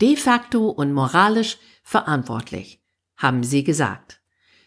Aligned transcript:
de 0.00 0.16
facto 0.16 0.68
und 0.68 0.92
moralisch 0.92 1.58
verantwortlich, 1.82 2.82
haben 3.16 3.42
sie 3.44 3.64
gesagt. 3.64 4.20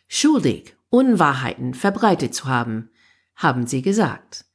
Schuldig, 0.08 0.76
Unwahrheiten 0.90 1.74
verbreitet 1.74 2.34
zu 2.34 2.46
haben, 2.46 2.90
haben 3.35 3.67
sie 3.67 3.82
gesagt. 3.82 4.45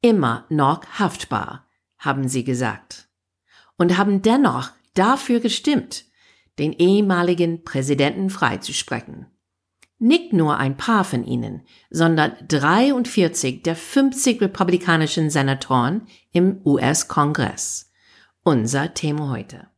Immer 0.00 0.46
noch 0.48 0.84
haftbar, 0.98 1.66
haben 1.98 2.28
sie 2.28 2.44
gesagt. 2.44 3.08
Und 3.76 3.98
haben 3.98 4.22
dennoch 4.22 4.70
dafür 4.94 5.40
gestimmt, 5.40 6.04
den 6.58 6.72
ehemaligen 6.72 7.64
Präsidenten 7.64 8.30
freizusprechen. 8.30 9.26
Nicht 9.98 10.32
nur 10.32 10.58
ein 10.58 10.76
paar 10.76 11.04
von 11.04 11.24
ihnen, 11.24 11.62
sondern 11.88 12.32
43 12.48 13.62
der 13.62 13.76
50 13.76 14.40
republikanischen 14.40 15.30
Senatoren 15.30 16.08
im 16.32 16.60
US-Kongress. 16.64 17.92
Unser 18.42 18.94
Thema 18.94 19.30
heute. 19.30 19.71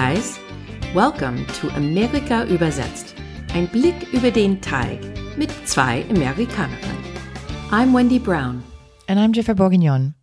Guys, 0.00 0.40
welcome 0.94 1.46
to 1.60 1.68
Amerika 1.76 2.44
übersetzt. 2.46 3.14
Ein 3.52 3.68
Blick 3.68 4.10
über 4.14 4.30
den 4.30 4.58
Teig 4.62 4.98
mit 5.36 5.50
zwei 5.68 6.06
Amerikanerinnen. 6.08 7.04
I'm 7.70 7.94
Wendy 7.94 8.18
Brown. 8.18 8.62
And 9.08 9.18
I'm 9.20 9.34
Jennifer 9.34 9.54
Bourguignon. 9.54 10.14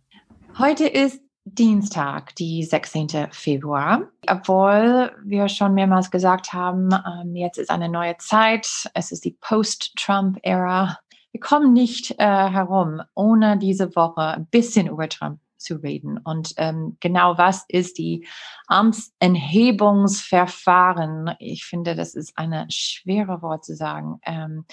Heute 0.58 0.88
ist 0.88 1.20
Dienstag, 1.44 2.34
die 2.34 2.64
16. 2.64 3.28
Februar. 3.30 4.08
Obwohl 4.28 5.12
wir 5.24 5.48
schon 5.48 5.74
mehrmals 5.74 6.10
gesagt 6.10 6.52
haben, 6.52 6.88
ähm, 6.92 7.36
jetzt 7.36 7.58
ist 7.58 7.70
eine 7.70 7.88
neue 7.88 8.16
Zeit, 8.16 8.66
es 8.94 9.12
ist 9.12 9.24
die 9.24 9.36
Post-Trump-Ära. 9.40 10.98
Wir 11.30 11.40
kommen 11.40 11.72
nicht 11.72 12.16
äh, 12.18 12.24
herum, 12.24 13.00
ohne 13.14 13.56
diese 13.58 13.94
Woche 13.94 14.22
ein 14.22 14.46
bisschen 14.46 14.88
über 14.88 15.08
Trump 15.08 15.38
zu 15.58 15.76
reden. 15.76 16.18
Und 16.18 16.54
ähm, 16.56 16.96
genau 17.00 17.36
was 17.36 17.64
ist 17.68 17.98
die 17.98 18.26
Amtsenthebungsverfahren? 18.66 21.34
Ich 21.38 21.64
finde, 21.64 21.94
das 21.94 22.14
ist 22.14 22.32
eine 22.36 22.66
schwere 22.70 23.42
Wort 23.42 23.64
zu 23.64 23.76
sagen. 23.76 24.20
Ähm, 24.24 24.64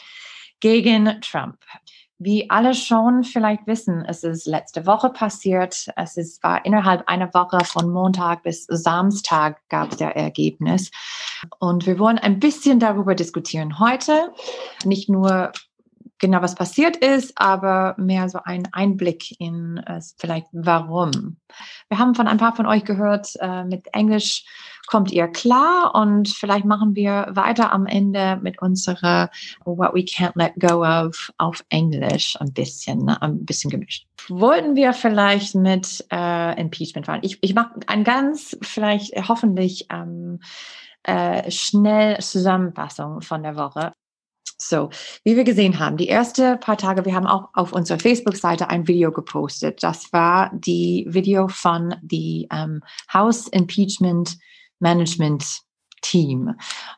gegen 0.60 1.22
Trump. 1.22 1.58
Wie 2.18 2.50
alle 2.50 2.74
schon 2.74 3.26
vielleicht 3.26 3.68
wissen, 3.68 4.06
es 4.06 4.24
ist 4.24 4.48
letzte 4.48 4.86
Woche 4.86 5.10
passiert. 5.10 5.88
Es 5.98 6.16
ist, 6.16 6.42
war 6.44 6.66
innerhalb 6.66 7.10
einer 7.10 7.34
Woche 7.34 7.60
von 7.66 7.92
Montag 7.92 8.44
bis 8.44 8.66
Samstag 8.70 9.60
gab 9.68 9.92
es 9.92 9.98
der 9.98 10.16
Ergebnis. 10.16 10.92
Und 11.60 11.86
wir 11.86 12.00
wollen 12.00 12.18
ein 12.18 12.40
bisschen 12.40 12.80
darüber 12.80 13.16
diskutieren 13.16 13.80
heute. 13.80 14.32
Nicht 14.86 15.10
nur 15.10 15.52
genau 16.20 16.42
was 16.42 16.56
passiert 16.56 16.98
ist, 16.98 17.34
aber 17.36 17.96
mehr 17.98 18.30
so 18.30 18.40
ein 18.44 18.68
Einblick 18.72 19.40
in 19.40 19.78
äh, 19.78 20.02
vielleicht 20.18 20.48
warum. 20.52 21.38
Wir 21.90 22.00
haben 22.00 22.16
von 22.16 22.28
ein 22.28 22.38
paar 22.38 22.56
von 22.56 22.66
euch 22.66 22.86
gehört, 22.86 23.34
äh, 23.40 23.64
mit 23.64 23.88
Englisch 23.94 24.46
kommt 24.88 25.12
ihr 25.12 25.28
klar 25.28 25.96
und 25.96 26.30
vielleicht 26.30 26.66
machen 26.66 26.96
wir 26.96 27.28
weiter 27.32 27.74
am 27.74 27.86
Ende 27.86 28.40
mit 28.42 28.62
unserer 28.62 29.30
What 29.64 29.94
We 29.94 30.02
Can't 30.02 30.34
Let 30.36 30.54
Go 30.60 30.86
of 30.86 31.32
auf 31.38 31.64
Englisch 31.70 32.40
ein 32.40 32.54
bisschen, 32.54 33.00
ne, 33.06 33.22
ein 33.22 33.46
bisschen 33.46 33.72
gemischt. 33.72 34.06
Wollten 34.30 34.76
wir 34.76 34.94
vielleicht 34.94 35.56
mit 35.56 36.06
äh, 36.12 36.60
Impeachment 36.60 37.08
fahren? 37.08 37.22
Ich, 37.24 37.40
ich 37.42 37.56
mache 37.56 37.80
ein 37.88 38.04
ganz, 38.04 38.58
vielleicht 38.62 39.14
hoffentlich 39.28 39.88
ähm, 39.92 40.40
äh, 41.04 41.50
schnell 41.52 42.20
Zusammenfassung 42.20 43.22
von 43.22 43.44
der 43.44 43.56
Woche. 43.56 43.94
So, 44.58 44.90
wie 45.26 45.36
wir 45.36 45.44
gesehen 45.44 45.80
haben, 45.80 45.98
die 45.98 46.08
ersten 46.08 46.60
paar 46.62 46.78
Tage, 46.78 47.04
wir 47.04 47.14
haben 47.14 47.28
auch 47.28 47.50
auf 47.54 47.74
unserer 47.74 48.00
Facebook-Seite 48.00 48.70
ein 48.70 48.88
Video 48.88 49.12
gepostet. 49.12 49.84
Das 49.84 50.14
war 50.14 50.50
die 50.54 51.06
Video 51.10 51.50
von 51.50 51.96
die 52.02 52.48
ähm, 52.52 52.82
House 53.14 53.48
Impeachment 53.48 54.38
Management 54.80 55.66
Team. 56.02 56.54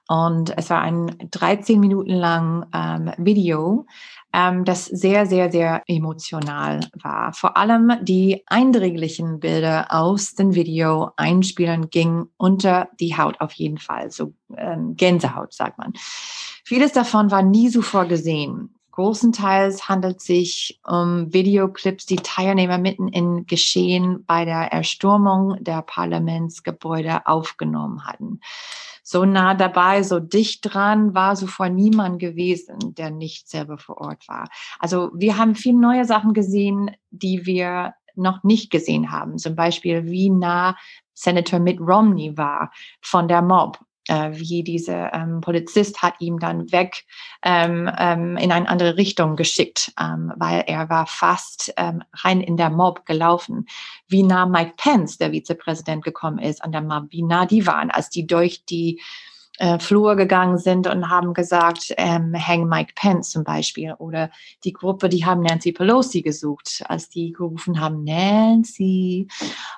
Und 0.07 0.55
es 0.57 0.69
war 0.69 0.81
ein 0.81 1.17
13 1.31 1.79
Minuten 1.79 2.11
lang 2.11 2.65
ähm, 2.73 3.11
Video, 3.17 3.85
ähm, 4.33 4.65
das 4.65 4.85
sehr, 4.85 5.25
sehr, 5.25 5.51
sehr 5.51 5.81
emotional 5.87 6.81
war. 7.01 7.33
Vor 7.33 7.57
allem 7.57 7.93
die 8.01 8.43
eindringlichen 8.47 9.39
Bilder 9.39 9.87
aus 9.89 10.35
dem 10.35 10.53
Video 10.53 11.11
einspielen 11.15 11.89
ging 11.89 12.27
unter 12.37 12.89
die 12.99 13.17
Haut 13.17 13.39
auf 13.39 13.53
jeden 13.53 13.77
Fall. 13.77 14.11
So 14.11 14.33
ähm, 14.55 14.95
Gänsehaut, 14.95 15.53
sagt 15.53 15.77
man. 15.77 15.93
Vieles 16.67 16.91
davon 16.91 17.31
war 17.31 17.43
nie 17.43 17.69
zuvor 17.69 18.07
gesehen. 18.07 18.75
Großenteils 18.91 19.87
handelt 19.87 20.19
sich 20.19 20.81
um 20.85 21.31
Videoclips, 21.31 22.05
die 22.05 22.17
Teilnehmer 22.17 22.77
mitten 22.77 23.07
in 23.07 23.45
Geschehen 23.45 24.25
bei 24.25 24.43
der 24.43 24.73
Erstürmung 24.73 25.63
der 25.63 25.81
Parlamentsgebäude 25.81 27.25
aufgenommen 27.25 28.05
hatten. 28.05 28.41
So 29.01 29.23
nah 29.23 29.53
dabei, 29.53 30.03
so 30.03 30.19
dicht 30.19 30.59
dran 30.63 31.15
war 31.15 31.35
zuvor 31.35 31.69
niemand 31.69 32.19
gewesen, 32.19 32.95
der 32.95 33.11
nicht 33.11 33.47
selber 33.47 33.77
vor 33.77 34.01
Ort 34.01 34.27
war. 34.27 34.49
Also 34.77 35.11
wir 35.15 35.37
haben 35.37 35.55
viele 35.55 35.79
neue 35.79 36.03
Sachen 36.03 36.33
gesehen, 36.33 36.91
die 37.11 37.45
wir 37.45 37.93
noch 38.15 38.43
nicht 38.43 38.71
gesehen 38.71 39.09
haben. 39.09 39.37
Zum 39.37 39.55
Beispiel, 39.55 40.03
wie 40.07 40.29
nah 40.29 40.75
Senator 41.13 41.59
Mitt 41.59 41.79
Romney 41.79 42.37
war 42.37 42.73
von 43.01 43.29
der 43.29 43.41
Mob 43.41 43.79
äh, 44.07 44.31
wie 44.33 44.63
dieser 44.63 45.13
ähm, 45.13 45.41
Polizist 45.41 46.01
hat 46.01 46.15
ihm 46.19 46.39
dann 46.39 46.71
weg 46.71 47.05
ähm, 47.43 47.89
ähm, 47.97 48.37
in 48.37 48.51
eine 48.51 48.67
andere 48.67 48.97
Richtung 48.97 49.35
geschickt, 49.35 49.93
ähm, 49.99 50.33
weil 50.37 50.63
er 50.67 50.89
war 50.89 51.07
fast 51.07 51.73
ähm, 51.77 52.03
rein 52.13 52.41
in 52.41 52.57
der 52.57 52.69
Mob 52.69 53.05
gelaufen. 53.05 53.67
Wie 54.07 54.23
nah 54.23 54.45
Mike 54.45 54.73
Pence, 54.77 55.17
der 55.17 55.31
Vizepräsident, 55.31 56.03
gekommen 56.03 56.39
ist 56.39 56.63
an 56.63 56.71
der 56.71 56.81
Mob, 56.81 57.05
wie 57.09 57.23
nah 57.23 57.45
die 57.45 57.67
waren, 57.67 57.91
als 57.91 58.09
die 58.09 58.27
durch 58.27 58.65
die 58.65 59.01
äh, 59.59 59.79
Flur 59.79 60.15
gegangen 60.15 60.57
sind 60.57 60.87
und 60.87 61.09
haben 61.09 61.33
gesagt, 61.33 61.93
ähm, 61.97 62.35
hang 62.35 62.67
Mike 62.67 62.93
Pence 62.95 63.31
zum 63.31 63.43
Beispiel. 63.43 63.93
Oder 63.97 64.29
die 64.63 64.73
Gruppe, 64.73 65.09
die 65.09 65.25
haben 65.25 65.41
Nancy 65.41 65.71
Pelosi 65.71 66.21
gesucht, 66.21 66.83
als 66.87 67.09
die 67.09 67.31
gerufen 67.31 67.79
haben, 67.79 68.03
Nancy. 68.03 69.27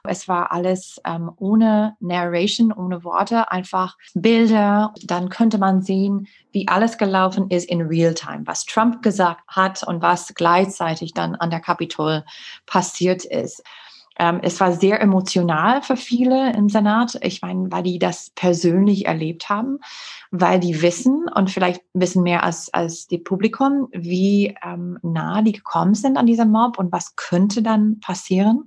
Es 0.04 0.28
war 0.28 0.52
alles 0.52 1.00
ähm, 1.06 1.32
ohne 1.38 1.96
Narration, 2.00 2.72
ohne 2.72 3.04
Worte, 3.04 3.52
einfach 3.52 3.98
Bilder. 4.14 4.94
Dann 5.04 5.30
könnte 5.30 5.58
man 5.58 5.82
sehen, 5.82 6.28
wie 6.52 6.68
alles 6.68 6.98
gelaufen 6.98 7.50
ist 7.50 7.70
in 7.70 7.82
Realtime, 7.82 8.42
was 8.46 8.66
Trump 8.66 9.02
gesagt 9.02 9.42
hat 9.48 9.84
und 9.84 10.02
was 10.02 10.34
gleichzeitig 10.36 11.14
dann 11.14 11.36
an 11.36 11.50
der 11.50 11.60
Capitol 11.60 12.24
passiert 12.66 13.26
ist. 13.26 13.64
Ähm, 14.20 14.42
es 14.44 14.60
war 14.60 14.74
sehr 14.74 15.02
emotional 15.02 15.82
für 15.82 15.96
viele 15.96 16.54
im 16.54 16.68
Senat. 16.68 17.18
Ich 17.22 17.42
meine, 17.42 17.72
weil 17.72 17.84
die 17.84 18.00
das 18.00 18.32
persönlich 18.36 19.06
erlebt 19.06 19.50
haben, 19.50 19.80
weil 20.30 20.60
die 20.60 20.82
wissen 20.82 21.28
und 21.34 21.50
vielleicht 21.50 21.82
wissen 21.94 22.24
mehr 22.24 22.44
als, 22.44 22.72
als 22.74 23.08
die 23.08 23.18
Publikum, 23.18 23.88
wie 23.94 24.56
ähm, 24.64 25.00
nah 25.02 25.42
die 25.42 25.54
gekommen 25.54 25.96
sind 25.96 26.18
an 26.18 26.26
dieser 26.26 26.46
Mob 26.46 26.78
und 26.78 26.92
was 26.92 27.16
könnte 27.16 27.62
dann 27.62 28.02
passieren. 28.02 28.66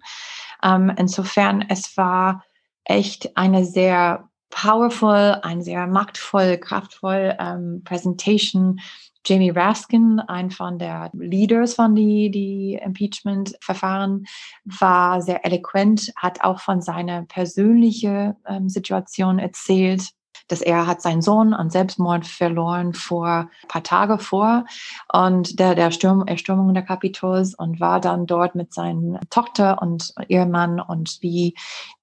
Ähm, 0.63 0.91
insofern, 0.97 1.63
es 1.69 1.97
war 1.99 2.45
echt 2.85 3.37
eine 3.37 3.65
sehr 3.65 4.29
powerful, 4.49 5.39
ein 5.43 5.63
sehr 5.63 5.87
machtvoll, 5.87 6.59
kraftvoll 6.59 7.37
ähm, 7.39 7.83
Presentation 7.85 8.81
Jamie 9.25 9.51
Raskin, 9.51 10.21
ein 10.21 10.51
von 10.51 10.79
der 10.79 11.11
Leaders 11.15 11.75
von 11.75 11.95
die, 11.95 12.31
die 12.31 12.81
Impeachment-Verfahren, 12.83 14.27
war 14.65 15.23
sehr 15.23 15.45
eloquent, 15.45 16.13
hat 16.17 16.43
auch 16.43 16.61
von 16.61 16.83
seiner 16.83 17.23
persönlichen 17.23 18.35
ähm, 18.47 18.69
Situation 18.69 19.39
erzählt 19.39 20.13
dass 20.49 20.61
er 20.61 20.87
hat 20.87 21.01
seinen 21.01 21.23
Sohn 21.23 21.55
an 21.55 21.71
Selbstmord 21.71 22.27
verloren 22.27 22.93
vor 22.93 23.27
ein 23.27 23.69
paar 23.69 23.83
Tage 23.83 24.19
vor 24.19 24.67
und 25.13 25.59
der, 25.59 25.75
der 25.75 25.91
Sturm, 25.91 26.27
Erstürmung 26.27 26.75
der 26.75 26.83
Kapitols 26.83 27.55
und 27.55 27.81
war 27.81 28.01
dann 28.01 28.27
dort 28.27 28.55
mit 28.55 28.75
seiner 28.75 29.21
Tochter 29.31 29.81
und 29.81 30.13
Ehemann 30.29 30.79
und 30.81 31.19
wie 31.21 31.55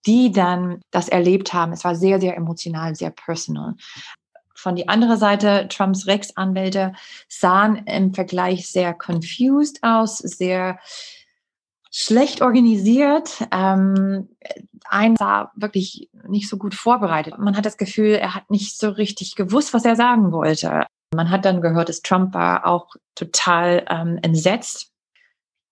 die 0.06 0.31
dann 0.31 0.81
das 0.92 1.10
erlebt 1.10 1.54
haben. 1.54 1.74
Es 1.74 1.83
war 1.83 1.95
sehr, 1.95 2.19
sehr 2.19 2.36
emotional, 2.38 2.95
sehr 2.95 3.12
personal. 3.12 3.75
Von 4.59 4.75
die 4.75 4.89
andere 4.89 5.15
Seite, 5.17 5.67
Trumps 5.69 6.06
Rechtsanwälte 6.06 6.94
sahen 7.29 7.77
im 7.85 8.13
Vergleich 8.13 8.69
sehr 8.69 8.94
confused 8.94 9.79
aus, 9.83 10.17
sehr 10.17 10.79
schlecht 11.91 12.41
organisiert. 12.41 13.47
Ähm, 13.51 14.29
ein 14.85 15.17
war 15.19 15.51
wirklich 15.56 16.09
nicht 16.27 16.50
so 16.50 16.57
gut 16.57 16.75
vorbereitet. 16.75 17.38
Man 17.38 17.56
hat 17.56 17.65
das 17.65 17.77
Gefühl, 17.77 18.11
er 18.11 18.35
hat 18.35 18.50
nicht 18.50 18.77
so 18.77 18.89
richtig 18.89 19.35
gewusst, 19.35 19.73
was 19.73 19.85
er 19.85 19.95
sagen 19.95 20.31
wollte. 20.31 20.85
Man 21.15 21.29
hat 21.29 21.45
dann 21.45 21.62
gehört, 21.62 21.89
dass 21.89 22.01
Trump 22.01 22.33
war 22.33 22.65
auch 22.65 22.95
total 23.15 23.85
ähm, 23.89 24.19
entsetzt. 24.21 24.91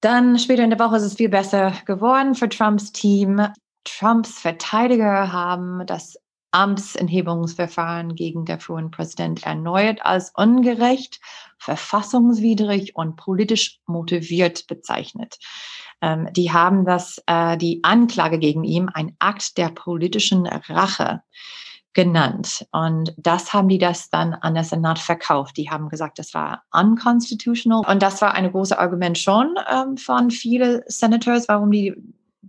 Dann 0.02 0.40
später 0.40 0.64
in 0.64 0.70
der 0.70 0.80
Woche 0.80 0.96
ist 0.98 1.04
es 1.04 1.16
viel 1.16 1.30
besser 1.30 1.74
geworden 1.86 2.36
für 2.36 2.48
Trumps 2.48 2.92
Team. 2.92 3.46
Trumps 3.84 4.40
Verteidiger 4.40 5.32
haben 5.32 5.86
das 5.86 6.18
Amtsenthebungsverfahren 6.58 8.16
gegen 8.16 8.46
den 8.46 8.60
frühen 8.60 8.90
Präsident 8.90 9.46
erneut 9.46 10.00
als 10.02 10.32
ungerecht, 10.36 11.20
verfassungswidrig 11.60 12.96
und 12.96 13.16
politisch 13.16 13.80
motiviert 13.86 14.66
bezeichnet. 14.66 15.38
Ähm, 16.02 16.28
die 16.34 16.52
haben 16.52 16.84
das, 16.84 17.22
äh, 17.28 17.58
die 17.58 17.80
Anklage 17.84 18.40
gegen 18.40 18.64
ihn 18.64 18.90
ein 18.90 19.16
Akt 19.20 19.58
der 19.58 19.70
politischen 19.70 20.48
Rache 20.48 21.22
genannt. 21.94 22.66
Und 22.72 23.14
das 23.18 23.54
haben 23.54 23.70
die 23.70 23.80
das 23.80 24.10
dann 24.10 24.34
an 24.34 24.56
der 24.56 24.64
Senat 24.64 24.98
verkauft. 24.98 25.58
Die 25.58 25.70
haben 25.70 25.90
gesagt, 25.90 26.18
das 26.18 26.34
war 26.34 26.64
unconstitutional. 26.72 27.84
Und 27.88 28.02
das 28.02 28.22
war 28.22 28.34
ein 28.34 28.52
großes 28.52 28.78
Argument 28.78 29.18
schon 29.18 29.56
ähm, 29.72 29.98
von 29.98 30.32
vielen 30.32 30.82
Senators, 30.88 31.48
warum 31.48 31.72
die 31.72 31.96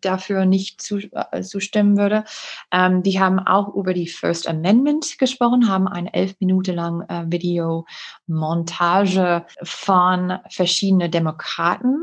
dafür 0.01 0.45
nicht 0.45 0.83
zu, 0.83 0.99
äh, 0.99 1.43
zustimmen 1.43 1.97
würde. 1.97 2.25
Ähm, 2.73 3.03
die 3.03 3.21
haben 3.21 3.39
auch 3.39 3.75
über 3.75 3.95
die 3.95 4.09
First 4.09 4.49
Amendment 4.49 5.19
gesprochen, 5.19 5.69
haben 5.69 5.89
eine 5.89 6.13
elf 6.15 6.35
Minuten 6.41 6.75
lang 6.75 7.03
äh, 7.09 7.25
Videomontage 7.27 9.45
von 9.63 10.39
verschiedenen 10.49 11.11
Demokraten. 11.11 11.97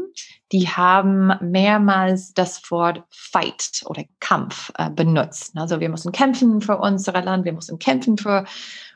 Die 0.51 0.69
haben 0.69 1.33
mehrmals 1.41 2.33
das 2.33 2.69
Wort 2.69 3.03
Fight 3.09 3.83
oder 3.85 4.03
Kampf 4.19 4.71
äh, 4.77 4.89
benutzt. 4.89 5.53
Also 5.55 5.79
wir 5.79 5.89
müssen 5.89 6.11
kämpfen 6.11 6.61
für 6.61 6.77
unser 6.77 7.21
Land, 7.21 7.45
wir 7.45 7.53
müssen 7.53 7.79
kämpfen 7.79 8.17
für 8.17 8.45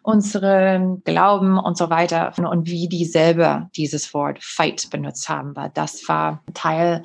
unseren 0.04 1.04
Glauben 1.04 1.57
und 1.57 1.78
so 1.78 1.90
weiter. 1.90 2.34
Und 2.38 2.68
wie 2.68 2.88
die 2.88 3.06
selber 3.06 3.69
dieses 3.75 4.13
Wort 4.13 4.40
Fight 4.42 4.90
benutzt 4.90 5.30
haben, 5.30 5.56
weil 5.56 5.72
das 5.74 6.07
war 6.07 6.44
Teil 6.54 7.04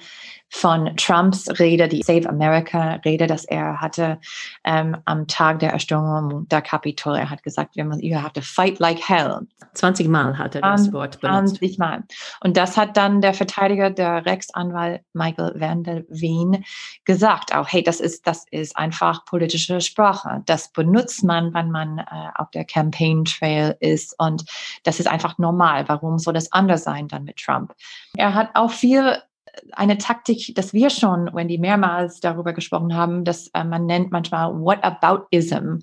von 0.54 0.96
Trumps 0.96 1.48
Rede, 1.58 1.88
die 1.88 2.02
Save 2.02 2.28
America 2.28 3.00
Rede, 3.04 3.26
dass 3.26 3.44
er 3.44 3.80
hatte 3.80 4.20
ähm, 4.62 4.96
am 5.04 5.26
Tag 5.26 5.58
der 5.58 5.72
Erstürmung 5.72 6.48
der 6.48 6.62
Kapitol. 6.62 7.16
Er 7.16 7.28
hat 7.28 7.42
gesagt, 7.42 7.74
wir 7.74 7.84
müssen, 7.84 8.04
you 8.04 8.16
have 8.16 8.32
to 8.34 8.40
fight 8.40 8.78
like 8.78 9.00
hell. 9.06 9.40
20 9.74 10.06
Mal 10.06 10.38
hat 10.38 10.54
er 10.54 10.60
das 10.60 10.92
Wort 10.92 11.20
benutzt. 11.20 11.56
20 11.56 11.78
Mal. 11.78 12.04
Und 12.40 12.56
das 12.56 12.76
hat 12.76 12.96
dann 12.96 13.20
der 13.20 13.34
Verteidiger, 13.34 13.90
der 13.90 14.24
Rechtsanwalt 14.24 15.02
Michael 15.12 15.60
Van 15.60 15.82
der 15.82 16.04
Wien 16.08 16.64
gesagt, 17.04 17.52
auch, 17.52 17.66
hey, 17.68 17.82
das 17.82 17.98
ist, 17.98 18.24
das 18.24 18.46
ist 18.52 18.76
einfach 18.76 19.24
politische 19.24 19.80
Sprache. 19.80 20.42
Das 20.46 20.70
benutzt 20.70 21.24
man, 21.24 21.52
wenn 21.52 21.72
man 21.72 21.98
äh, 21.98 22.04
auf 22.36 22.52
der 22.52 22.64
Campaign 22.64 23.24
Trail 23.24 23.76
ist. 23.80 24.14
Und 24.20 24.44
das 24.84 25.00
ist 25.00 25.08
einfach 25.08 25.36
normal. 25.36 25.88
Warum 25.88 26.20
soll 26.20 26.34
das 26.34 26.52
anders 26.52 26.84
sein 26.84 27.08
dann 27.08 27.24
mit 27.24 27.38
Trump? 27.38 27.74
Er 28.16 28.34
hat 28.34 28.50
auch 28.54 28.70
viel 28.70 29.18
eine 29.72 29.98
Taktik, 29.98 30.54
dass 30.54 30.72
wir 30.72 30.90
schon, 30.90 31.30
Wendy, 31.34 31.58
mehrmals 31.58 32.20
darüber 32.20 32.52
gesprochen 32.52 32.94
haben, 32.94 33.24
dass 33.24 33.48
äh, 33.48 33.64
man 33.64 33.86
nennt 33.86 34.12
manchmal 34.12 34.52
What 34.54 34.82
about 34.84 35.26
ism. 35.30 35.78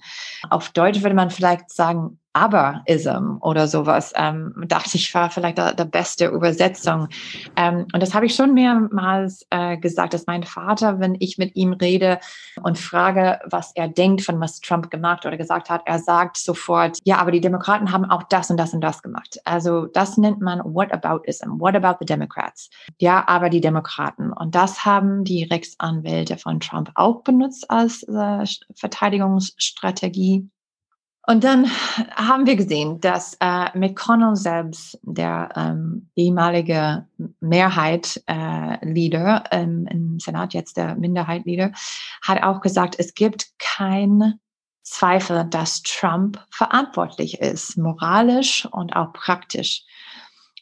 Auf 0.50 0.70
Deutsch 0.70 1.02
würde 1.02 1.16
man 1.16 1.30
vielleicht 1.30 1.70
sagen 1.70 2.20
aber-ism 2.34 3.38
oder 3.42 3.68
sowas, 3.68 4.14
ähm, 4.16 4.54
dachte 4.68 4.98
ich, 4.98 5.14
war 5.14 5.30
vielleicht 5.30 5.58
der, 5.58 5.86
beste 5.86 6.28
Übersetzung. 6.28 7.10
Ähm, 7.56 7.88
und 7.94 8.02
das 8.02 8.14
habe 8.14 8.26
ich 8.26 8.36
schon 8.36 8.54
mehrmals 8.54 9.46
äh, 9.50 9.78
gesagt, 9.78 10.14
dass 10.14 10.28
mein 10.28 10.44
Vater, 10.44 11.00
wenn 11.00 11.16
ich 11.20 11.38
mit 11.38 11.56
ihm 11.56 11.74
rede 11.74 12.20
und 12.64 12.78
frage, 12.78 13.40
was 13.46 13.72
er 13.76 13.88
denkt 13.90 14.22
von 14.22 14.40
was 14.40 14.62
Trump 14.62 14.90
gemacht 14.90 15.26
oder 15.26 15.38
gesagt 15.38 15.70
hat, 15.70 15.82
er 15.86 16.00
sagt 16.00 16.38
sofort, 16.38 17.00
ja, 17.04 17.18
aber 17.18 17.32
die 17.32 17.42
Demokraten 17.42 17.92
haben 17.92 18.06
auch 18.06 18.24
das 18.24 18.50
und 18.50 18.58
das 18.58 18.74
und 18.74 18.82
das 18.82 19.02
gemacht. 19.02 19.40
Also 19.44 19.88
das 19.88 20.18
nennt 20.18 20.40
man 20.40 20.60
What 20.64 20.94
about-ism, 20.94 21.60
What 21.60 21.76
about 21.76 21.98
the 22.00 22.06
Democrats? 22.06 22.70
Ja, 23.00 23.28
aber 23.28 23.50
die 23.50 23.62
Demokraten. 23.62 24.32
Und 24.32 24.56
das 24.56 24.86
haben 24.86 25.24
die 25.26 25.44
Rechtsanwälte 25.44 26.38
von 26.38 26.60
Trump 26.60 26.92
auch 26.96 27.24
benutzt 27.24 27.70
als 27.70 28.04
äh, 28.04 28.46
Verteidigungsstrategie. 28.76 30.50
Und 31.28 31.44
dann 31.44 31.68
haben 32.16 32.48
wir 32.48 32.56
gesehen, 32.56 33.00
dass 33.00 33.38
äh, 33.40 33.78
McConnell 33.78 34.36
selbst, 34.36 34.98
der 35.04 35.50
ähm, 35.56 36.10
ehemalige 36.16 37.06
Mehrheit-Leader 37.42 39.44
äh, 39.52 39.62
ähm, 39.62 39.86
im 39.88 40.20
Senat, 40.20 40.56
jetzt 40.56 40.78
der 40.78 40.96
Minderheit-Leader, 40.96 41.74
hat 42.24 42.42
auch 42.42 42.62
gesagt, 42.62 42.96
es 42.98 43.14
gibt 43.14 43.52
kein 43.60 44.40
Zweifel, 44.82 45.46
dass 45.50 45.84
Trump 45.84 46.44
verantwortlich 46.50 47.40
ist, 47.40 47.78
moralisch 47.78 48.68
und 48.72 48.96
auch 48.96 49.14
praktisch, 49.14 49.84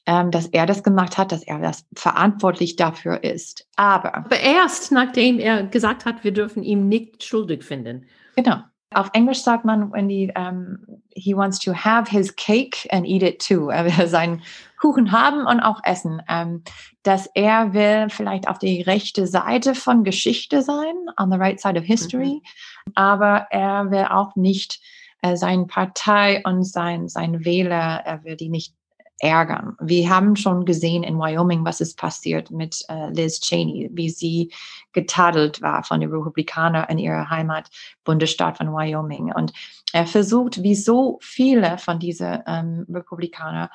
ähm, 0.06 0.29
dass 0.29 0.47
er 0.47 0.65
das 0.65 0.83
gemacht 0.83 1.17
hat, 1.17 1.31
dass 1.31 1.44
er 1.44 1.59
das 1.59 1.85
verantwortlich 1.95 2.75
dafür 2.75 3.23
ist. 3.23 3.65
Aber, 3.77 4.13
Aber 4.13 4.39
erst 4.39 4.91
nachdem 4.91 5.39
er 5.39 5.63
gesagt 5.63 6.03
hat, 6.03 6.25
wir 6.25 6.33
dürfen 6.33 6.63
ihn 6.63 6.89
nicht 6.89 7.23
schuldig 7.23 7.63
finden. 7.63 8.07
Genau. 8.35 8.57
Auf 8.91 9.09
Englisch 9.13 9.41
sagt 9.44 9.65
man, 9.65 9.91
wenn 9.91 10.09
die, 10.09 10.31
um, 10.36 10.80
he 11.13 11.36
wants 11.36 11.59
to 11.59 11.74
have 11.74 12.09
his 12.09 12.36
cake 12.36 12.88
and 12.91 13.06
eat 13.06 13.21
it 13.21 13.39
too. 13.39 13.69
Er 13.69 13.86
will 13.86 14.07
seinen 14.07 14.41
Kuchen 14.80 15.12
haben 15.12 15.45
und 15.45 15.59
auch 15.59 15.81
essen. 15.83 16.21
Ähm, 16.27 16.63
dass 17.03 17.27
er 17.36 17.74
will 17.74 18.09
vielleicht 18.09 18.47
auf 18.47 18.57
die 18.57 18.81
rechte 18.81 19.27
Seite 19.27 19.75
von 19.75 20.03
Geschichte 20.03 20.62
sein, 20.62 20.95
on 21.18 21.31
the 21.31 21.38
right 21.38 21.59
side 21.59 21.77
of 21.77 21.86
history, 21.86 22.41
mhm. 22.86 22.91
aber 22.95 23.47
er 23.51 23.91
will 23.91 24.06
auch 24.09 24.36
nicht 24.36 24.80
äh, 25.21 25.35
seine 25.35 25.65
Partei 25.65 26.42
und 26.45 26.63
sein, 26.63 27.07
sein 27.07 27.45
Wähler, 27.45 28.01
er 28.06 28.24
will 28.24 28.35
die 28.35 28.50
nicht 28.50 28.74
ärgern. 29.19 29.75
Wir 29.80 30.10
haben 30.10 30.36
schon 30.36 30.66
gesehen 30.66 31.04
in 31.04 31.18
Wyoming, 31.18 31.66
was 31.66 31.81
ist 31.81 31.98
passiert 31.98 32.51
mit 32.51 32.83
äh, 32.89 33.10
Liz 33.12 33.39
Cheney, 33.39 33.89
wie 33.94 34.10
sie 34.10 34.51
getadelt 34.94 35.62
war 35.62 35.83
von 35.83 36.00
den 36.00 36.12
Republikanern 36.12 36.88
in 36.89 36.98
ihrer 36.98 37.30
Heimat 37.30 37.69
Bundesstaat 38.04 38.57
von 38.57 38.74
Wyoming. 38.74 39.31
Und 39.33 39.54
er 39.94 40.07
versucht, 40.07 40.63
wie 40.63 40.75
so 40.75 41.19
viele 41.21 41.77
von 41.77 42.00
diesen 42.00 42.39
ähm, 42.48 42.86
Republikanern, 42.89 43.69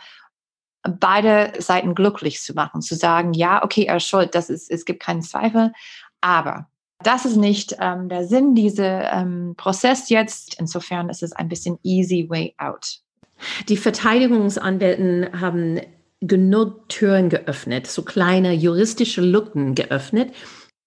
beide 0.82 1.52
Seiten 1.58 1.94
glücklich 1.94 2.40
zu 2.42 2.54
machen, 2.54 2.82
zu 2.82 2.94
sagen, 2.94 3.32
ja, 3.32 3.64
okay, 3.64 3.84
er 3.84 3.96
ist 3.96 4.06
schuld, 4.06 4.34
das 4.34 4.50
ist, 4.50 4.70
es 4.70 4.84
gibt 4.84 5.02
keinen 5.02 5.22
Zweifel, 5.22 5.72
aber 6.20 6.68
das 7.02 7.24
ist 7.24 7.36
nicht 7.36 7.76
ähm, 7.80 8.08
der 8.08 8.26
Sinn 8.26 8.54
dieser 8.54 9.12
ähm, 9.12 9.54
Prozess 9.56 10.08
jetzt. 10.08 10.58
Insofern 10.58 11.08
ist 11.08 11.22
es 11.22 11.32
ein 11.32 11.48
bisschen 11.48 11.78
easy 11.82 12.28
way 12.28 12.54
out. 12.58 13.03
Die 13.68 13.76
Verteidigungsanwälten 13.76 15.40
haben 15.40 15.80
genug 16.20 16.88
Türen 16.88 17.28
geöffnet, 17.28 17.86
so 17.86 18.02
kleine 18.02 18.52
juristische 18.52 19.20
Lücken 19.20 19.74
geöffnet, 19.74 20.32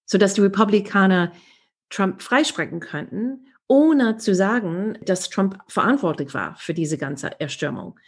sodass 0.06 0.34
die 0.34 0.42
Republikaner 0.42 1.32
Trump 1.90 2.22
freisprechen 2.22 2.80
könnten, 2.80 3.48
ohne 3.68 4.18
zu 4.18 4.34
sagen, 4.34 4.98
dass 5.04 5.30
Trump 5.30 5.60
verantwortlich 5.68 6.34
war 6.34 6.56
für 6.56 6.74
diese 6.74 6.98
ganze 6.98 7.40
Erstürmung. 7.40 8.00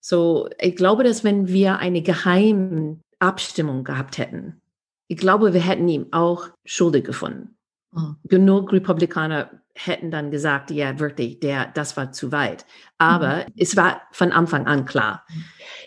So, 0.00 0.48
ich 0.60 0.76
glaube, 0.76 1.04
dass 1.04 1.24
wenn 1.24 1.48
wir 1.48 1.78
eine 1.78 2.02
geheime 2.02 3.00
Abstimmung 3.18 3.84
gehabt 3.84 4.18
hätten, 4.18 4.60
ich 5.08 5.16
glaube, 5.16 5.54
wir 5.54 5.60
hätten 5.60 5.88
ihn 5.88 6.12
auch 6.12 6.48
schuldig 6.64 7.04
gefunden. 7.04 7.57
Mhm. 7.98 8.16
Genug 8.24 8.72
Republikaner 8.72 9.50
hätten 9.74 10.10
dann 10.10 10.30
gesagt, 10.30 10.70
ja, 10.70 10.98
wirklich, 10.98 11.40
der, 11.40 11.66
das 11.66 11.96
war 11.96 12.12
zu 12.12 12.32
weit. 12.32 12.66
Aber 12.98 13.36
mhm. 13.36 13.52
es 13.56 13.76
war 13.76 14.02
von 14.12 14.32
Anfang 14.32 14.66
an 14.66 14.84
klar, 14.84 15.24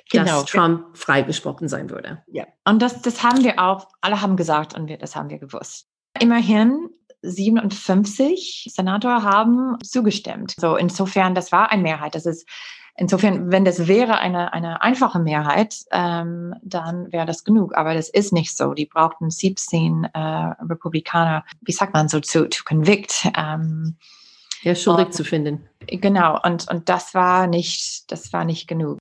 genau. 0.09 0.41
dass 0.41 0.45
Trump 0.45 0.97
freigesprochen 0.97 1.67
sein 1.67 1.89
würde. 1.89 2.23
Ja, 2.27 2.45
und 2.65 2.81
das, 2.81 3.01
das 3.01 3.23
haben 3.23 3.43
wir 3.43 3.59
auch, 3.59 3.87
alle 3.99 4.21
haben 4.21 4.37
gesagt 4.37 4.75
und 4.75 4.87
wir, 4.87 4.97
das 4.97 5.15
haben 5.15 5.29
wir 5.29 5.39
gewusst. 5.39 5.87
Immerhin 6.19 6.89
57 7.21 8.71
Senator 8.73 9.23
haben 9.23 9.77
zugestimmt. 9.83 10.55
So 10.57 10.75
insofern, 10.75 11.35
das 11.35 11.51
war 11.51 11.71
eine 11.71 11.83
Mehrheit. 11.83 12.15
Das 12.15 12.25
ist 12.25 12.47
Insofern, 12.95 13.51
wenn 13.51 13.65
das 13.65 13.87
wäre 13.87 14.19
eine, 14.19 14.53
eine 14.53 14.81
einfache 14.81 15.19
Mehrheit, 15.19 15.75
ähm, 15.91 16.53
dann 16.61 17.11
wäre 17.11 17.25
das 17.25 17.43
genug. 17.43 17.75
Aber 17.75 17.93
das 17.93 18.09
ist 18.09 18.33
nicht 18.33 18.55
so. 18.55 18.73
Die 18.73 18.85
brauchten 18.85 19.29
17 19.29 20.09
äh, 20.13 20.19
Republikaner, 20.19 21.43
wie 21.61 21.71
sagt 21.71 21.93
man 21.93 22.09
so, 22.09 22.19
zu, 22.19 22.47
to 22.49 22.63
convict. 22.65 23.29
Ähm, 23.37 23.97
ja, 24.63 24.75
schuldig 24.75 25.07
und, 25.07 25.13
zu 25.13 25.23
finden. 25.23 25.67
Genau. 25.87 26.39
Und, 26.43 26.69
und 26.69 26.89
das 26.89 27.13
war 27.13 27.47
nicht, 27.47 28.11
das 28.11 28.31
war 28.33 28.45
nicht 28.45 28.67
genug. 28.67 28.99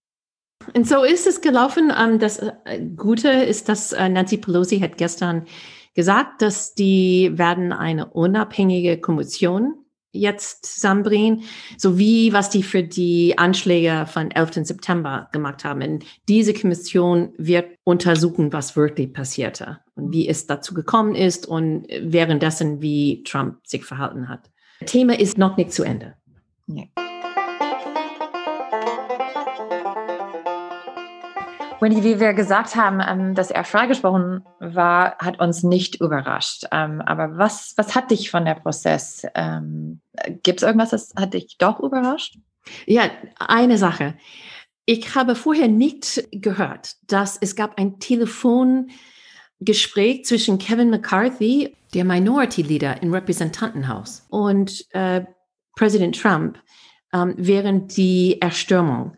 Und 0.74 0.86
so 0.86 1.04
ist 1.04 1.26
es 1.26 1.40
gelaufen. 1.40 1.92
Ähm, 1.96 2.18
das 2.18 2.38
äh, 2.38 2.80
Gute 2.96 3.28
ist, 3.28 3.68
dass 3.68 3.92
äh, 3.92 4.08
Nancy 4.08 4.38
Pelosi 4.38 4.80
hat 4.80 4.96
gestern 4.96 5.46
gesagt, 5.94 6.42
dass 6.42 6.74
die 6.74 7.32
werden 7.34 7.72
eine 7.72 8.06
unabhängige 8.06 9.00
Kommission 9.00 9.79
jetzt 10.12 10.66
zusammenbringen, 10.66 11.42
sowie 11.76 12.32
was 12.32 12.50
die 12.50 12.62
für 12.62 12.82
die 12.82 13.38
Anschläge 13.38 14.06
von 14.06 14.30
11. 14.30 14.66
September 14.66 15.28
gemacht 15.32 15.64
haben. 15.64 15.82
Und 15.82 16.04
diese 16.28 16.54
Kommission 16.54 17.32
wird 17.38 17.76
untersuchen, 17.84 18.52
was 18.52 18.76
wirklich 18.76 19.12
passierte 19.12 19.78
und 19.94 20.12
wie 20.12 20.28
es 20.28 20.46
dazu 20.46 20.74
gekommen 20.74 21.14
ist 21.14 21.46
und 21.46 21.86
währenddessen, 22.02 22.82
wie 22.82 23.22
Trump 23.24 23.58
sich 23.66 23.84
verhalten 23.84 24.28
hat. 24.28 24.50
Thema 24.86 25.18
ist 25.18 25.38
noch 25.38 25.56
nicht 25.56 25.72
zu 25.72 25.84
Ende. 25.84 26.14
Nee. 26.66 26.90
Wendy, 31.80 32.04
wie 32.04 32.20
wir 32.20 32.34
gesagt 32.34 32.76
haben, 32.76 33.00
ähm, 33.00 33.34
dass 33.34 33.50
er 33.50 33.64
freigesprochen 33.64 34.44
war, 34.58 35.16
hat 35.18 35.40
uns 35.40 35.62
nicht 35.62 35.98
überrascht. 36.00 36.64
Ähm, 36.72 37.00
aber 37.00 37.38
was, 37.38 37.72
was 37.76 37.94
hat 37.94 38.10
dich 38.10 38.30
von 38.30 38.44
der 38.44 38.56
Prozess? 38.56 39.24
Ähm, 39.34 40.00
Gibt 40.42 40.60
es 40.60 40.66
irgendwas, 40.66 40.90
das 40.90 41.14
hat 41.16 41.32
dich 41.32 41.56
doch 41.58 41.80
überrascht? 41.80 42.36
Ja, 42.86 43.10
eine 43.38 43.78
Sache. 43.78 44.14
Ich 44.84 45.14
habe 45.14 45.34
vorher 45.34 45.68
nicht 45.68 46.28
gehört, 46.32 46.96
dass 47.10 47.38
es 47.40 47.56
gab 47.56 47.78
ein 47.78 47.98
Telefongespräch 47.98 50.24
zwischen 50.24 50.58
Kevin 50.58 50.90
McCarthy, 50.90 51.74
der 51.94 52.04
Minority 52.04 52.60
Leader 52.62 53.02
im 53.02 53.14
Repräsentantenhaus, 53.14 54.26
und 54.28 54.84
äh, 54.90 55.24
Präsident 55.76 56.20
Trump 56.20 56.58
ähm, 57.12 57.34
während 57.36 57.96
die 57.96 58.40
Erstürmung. 58.40 59.16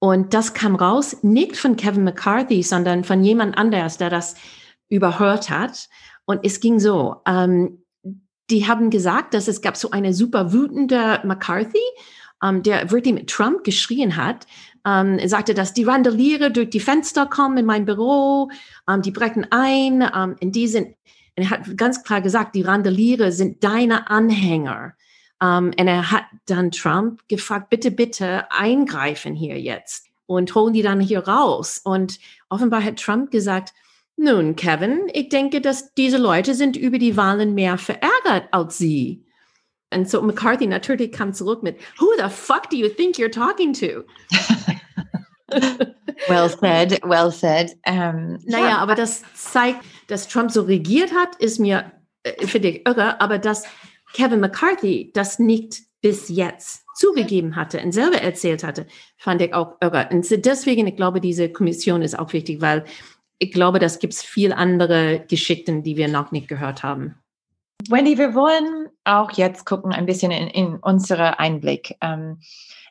Und 0.00 0.32
das 0.34 0.54
kam 0.54 0.76
raus 0.76 1.18
nicht 1.22 1.56
von 1.56 1.76
Kevin 1.76 2.04
McCarthy, 2.04 2.62
sondern 2.62 3.04
von 3.04 3.24
jemand 3.24 3.58
anders, 3.58 3.98
der 3.98 4.10
das 4.10 4.36
überhört 4.88 5.50
hat. 5.50 5.88
Und 6.24 6.40
es 6.44 6.60
ging 6.60 6.78
so, 6.78 7.16
ähm, 7.26 7.82
die 8.50 8.66
haben 8.66 8.90
gesagt, 8.90 9.34
dass 9.34 9.48
es 9.48 9.60
gab 9.60 9.76
so 9.76 9.90
eine 9.90 10.14
super 10.14 10.52
wütende 10.52 11.20
McCarthy, 11.24 11.82
ähm, 12.42 12.62
der 12.62 12.90
wirklich 12.90 13.14
mit 13.14 13.28
Trump 13.28 13.64
geschrien 13.64 14.16
hat. 14.16 14.46
Ähm, 14.86 15.18
sagte, 15.28 15.54
dass 15.54 15.74
die 15.74 15.84
Randaliere 15.84 16.50
durch 16.50 16.70
die 16.70 16.80
Fenster 16.80 17.26
kommen 17.26 17.58
in 17.58 17.66
mein 17.66 17.84
Büro, 17.84 18.50
ähm, 18.88 19.02
die 19.02 19.10
brechen 19.10 19.46
ein, 19.50 20.08
ähm, 20.14 20.36
in 20.40 20.52
die 20.52 20.68
sind, 20.68 20.94
er 21.34 21.50
hat 21.50 21.76
ganz 21.76 22.02
klar 22.04 22.20
gesagt, 22.20 22.54
die 22.54 22.62
Randaliere 22.62 23.32
sind 23.32 23.62
deine 23.64 24.08
Anhänger. 24.08 24.94
Um, 25.40 25.66
und 25.66 25.86
er 25.86 26.10
hat 26.10 26.24
dann 26.46 26.72
Trump 26.72 27.28
gefragt, 27.28 27.70
bitte, 27.70 27.92
bitte 27.92 28.50
eingreifen 28.50 29.36
hier 29.36 29.60
jetzt 29.60 30.06
und 30.26 30.54
holen 30.54 30.74
die 30.74 30.82
dann 30.82 31.00
hier 31.00 31.20
raus. 31.28 31.80
Und 31.82 32.18
offenbar 32.48 32.82
hat 32.82 33.00
Trump 33.00 33.30
gesagt, 33.30 33.72
nun, 34.16 34.56
Kevin, 34.56 35.08
ich 35.12 35.28
denke, 35.28 35.60
dass 35.60 35.94
diese 35.94 36.18
Leute 36.18 36.54
sind 36.54 36.76
über 36.76 36.98
die 36.98 37.16
Wahlen 37.16 37.54
mehr 37.54 37.78
verärgert 37.78 38.48
als 38.50 38.78
Sie. 38.78 39.24
Und 39.94 40.10
so 40.10 40.20
McCarthy 40.20 40.66
natürlich 40.66 41.12
kam 41.12 41.32
zurück 41.32 41.62
mit, 41.62 41.78
Who 41.98 42.08
the 42.18 42.28
fuck 42.28 42.68
do 42.68 42.76
you 42.76 42.88
think 42.88 43.16
you're 43.16 43.32
talking 43.32 43.72
to? 43.74 44.04
well 46.28 46.48
said, 46.48 47.00
well 47.04 47.30
said. 47.30 47.76
Um, 47.86 48.38
naja, 48.44 48.70
ja. 48.70 48.78
aber 48.78 48.96
das 48.96 49.22
zeigt, 49.34 49.84
dass 50.08 50.28
Trump 50.28 50.50
so 50.50 50.62
regiert 50.62 51.12
hat, 51.14 51.36
ist 51.36 51.58
mir, 51.58 51.92
äh, 52.24 52.46
finde 52.46 52.68
ich, 52.68 52.86
irre. 52.86 53.20
Aber 53.20 53.38
dass 53.38 53.64
Kevin 54.14 54.40
McCarthy 54.40 55.10
das 55.14 55.38
nicht 55.38 55.82
bis 56.00 56.28
jetzt 56.28 56.84
zugegeben 56.94 57.56
hatte 57.56 57.80
und 57.80 57.92
selber 57.92 58.20
erzählt 58.20 58.64
hatte, 58.64 58.86
fand 59.16 59.42
ich 59.42 59.54
auch 59.54 59.76
irre. 59.80 60.08
Und 60.10 60.26
deswegen, 60.44 60.86
ich 60.86 60.96
glaube, 60.96 61.20
diese 61.20 61.50
Kommission 61.50 62.02
ist 62.02 62.18
auch 62.18 62.32
wichtig, 62.32 62.60
weil 62.60 62.84
ich 63.38 63.52
glaube, 63.52 63.78
das 63.78 63.98
gibt 63.98 64.14
es 64.14 64.22
viel 64.22 64.52
andere 64.52 65.24
Geschichten, 65.28 65.82
die 65.82 65.96
wir 65.96 66.08
noch 66.08 66.32
nicht 66.32 66.48
gehört 66.48 66.82
haben. 66.82 67.14
Wendy, 67.88 68.18
wir 68.18 68.34
wollen 68.34 68.88
auch 69.04 69.30
jetzt 69.32 69.64
gucken 69.64 69.92
ein 69.92 70.06
bisschen 70.06 70.32
in, 70.32 70.48
in 70.48 70.76
unsere 70.76 71.38
Einblick. 71.38 71.96
Ähm, 72.00 72.40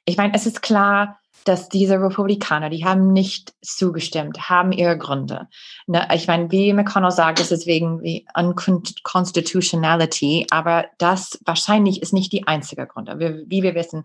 ich 0.05 0.15
meine, 0.15 0.33
es 0.33 0.45
ist 0.45 0.61
klar, 0.61 1.19
dass 1.47 1.69
diese 1.69 2.01
Republikaner, 2.01 2.69
die 2.69 2.85
haben 2.85 3.13
nicht 3.13 3.53
zugestimmt, 3.61 4.49
haben 4.49 4.71
ihre 4.71 4.97
Gründe. 4.97 5.47
Ne, 5.87 6.07
ich 6.13 6.27
meine, 6.27 6.51
wie 6.51 6.73
McConnell 6.73 7.11
sagt, 7.11 7.39
ist 7.39 7.51
es 7.51 7.65
wegen 7.65 8.01
wie 8.01 8.27
Unconstitutionality, 8.35 10.47
aber 10.49 10.85
das 10.97 11.39
wahrscheinlich 11.45 12.01
ist 12.01 12.13
nicht 12.13 12.33
die 12.33 12.47
einzige 12.47 12.87
Gründe. 12.87 13.19
Wir, 13.19 13.43
wie 13.47 13.63
wir 13.63 13.75
wissen, 13.75 14.03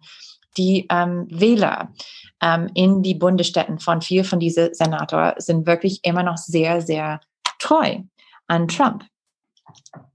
die 0.57 0.87
ähm, 0.91 1.27
Wähler 1.31 1.93
ähm, 2.41 2.71
in 2.75 3.03
die 3.03 3.15
Bundesstädten 3.15 3.79
von 3.79 4.03
vier 4.03 4.25
von 4.25 4.39
diesen 4.39 4.75
Senatoren 4.75 5.35
sind 5.39 5.67
wirklich 5.67 6.05
immer 6.05 6.23
noch 6.23 6.37
sehr, 6.37 6.83
sehr 6.83 7.21
treu 7.59 8.01
an 8.47 8.69
Trump. 8.69 9.05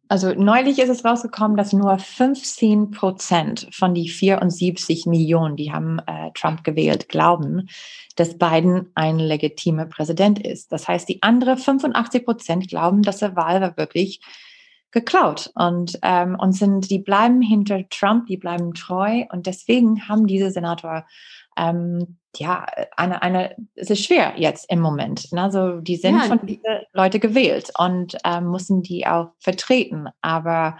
Also 0.10 0.34
neulich 0.34 0.80
ist 0.80 0.90
es 0.90 1.04
rausgekommen, 1.04 1.58
dass 1.58 1.74
nur 1.74 1.98
15 2.00 2.92
Prozent 2.92 3.68
von 3.72 3.94
die 3.94 4.10
74 4.10 5.06
Millionen, 5.06 5.56
die 5.56 5.72
haben 5.72 6.00
äh, 6.00 6.32
Trump 6.34 6.64
gewählt, 6.64 7.10
glauben, 7.10 7.70
dass 8.16 8.38
Biden 8.38 8.92
ein 8.96 9.20
legitimer 9.20 9.86
Präsident 9.86 10.46
ist. 10.46 10.72
Das 10.72 10.88
heißt, 10.88 11.10
die 11.10 11.22
andere 11.24 11.58
85 11.58 12.26
Prozent 12.26 12.68
glauben, 12.70 13.02
dass 13.02 13.18
der 13.18 13.36
Wahl 13.36 13.62
war 13.62 13.78
wirklich 13.78 14.22
geklaut 14.92 15.52
und 15.54 16.00
ähm, 16.02 16.38
und 16.40 16.54
sind 16.54 16.90
die 16.90 17.00
bleiben 17.00 17.42
hinter 17.42 17.88
Trump, 17.90 18.28
die 18.28 18.38
bleiben 18.38 18.74
treu 18.74 19.26
und 19.32 19.46
deswegen 19.46 20.08
haben 20.08 20.28
diese 20.28 20.50
Senator 20.50 21.06
ähm, 21.58 22.18
ja, 22.36 22.66
eine, 22.96 23.22
eine, 23.22 23.56
es 23.76 23.90
ist 23.90 24.06
schwer 24.06 24.34
jetzt 24.38 24.72
im 24.72 24.80
Moment. 24.80 25.32
Ne? 25.32 25.42
Also 25.42 25.80
die 25.80 25.96
sind 25.96 26.18
ja, 26.18 26.24
von 26.24 26.46
diesen 26.46 26.62
Leuten 26.94 27.20
gewählt 27.20 27.72
und 27.78 28.16
ähm, 28.24 28.52
müssen 28.52 28.84
die 28.84 29.08
auch 29.08 29.32
vertreten. 29.40 30.08
Aber 30.22 30.78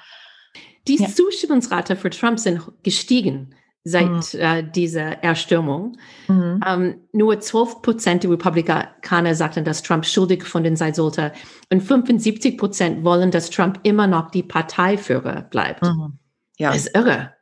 die 0.88 0.98
ja. 0.98 1.08
Zustimmungsrate 1.08 1.96
für 1.96 2.10
Trump 2.10 2.40
sind 2.40 2.62
gestiegen 2.84 3.56
seit 3.84 4.34
mhm. 4.34 4.40
äh, 4.40 4.64
dieser 4.64 5.24
Erstürmung. 5.24 5.98
Mhm. 6.28 6.62
Ähm, 6.66 7.08
nur 7.14 7.40
12 7.40 7.82
Prozent 7.82 8.24
der 8.24 8.32
Republikaner 8.32 9.34
sagten, 9.34 9.64
dass 9.64 9.82
Trump 9.82 10.06
schuldig 10.06 10.42
gefunden 10.42 10.76
sein 10.76 10.94
sollte. 10.94 11.32
Und 11.72 11.82
75 11.82 12.58
Prozent 12.58 13.04
wollen, 13.04 13.32
dass 13.32 13.50
Trump 13.50 13.80
immer 13.84 14.08
noch 14.08 14.30
die 14.30 14.44
Parteiführer 14.44 15.44
bleibt. 15.44 15.84
Mhm. 15.84 16.20
Ja. 16.58 16.72
Das 16.72 16.88
ist 16.88 16.96
irre. 16.96 17.34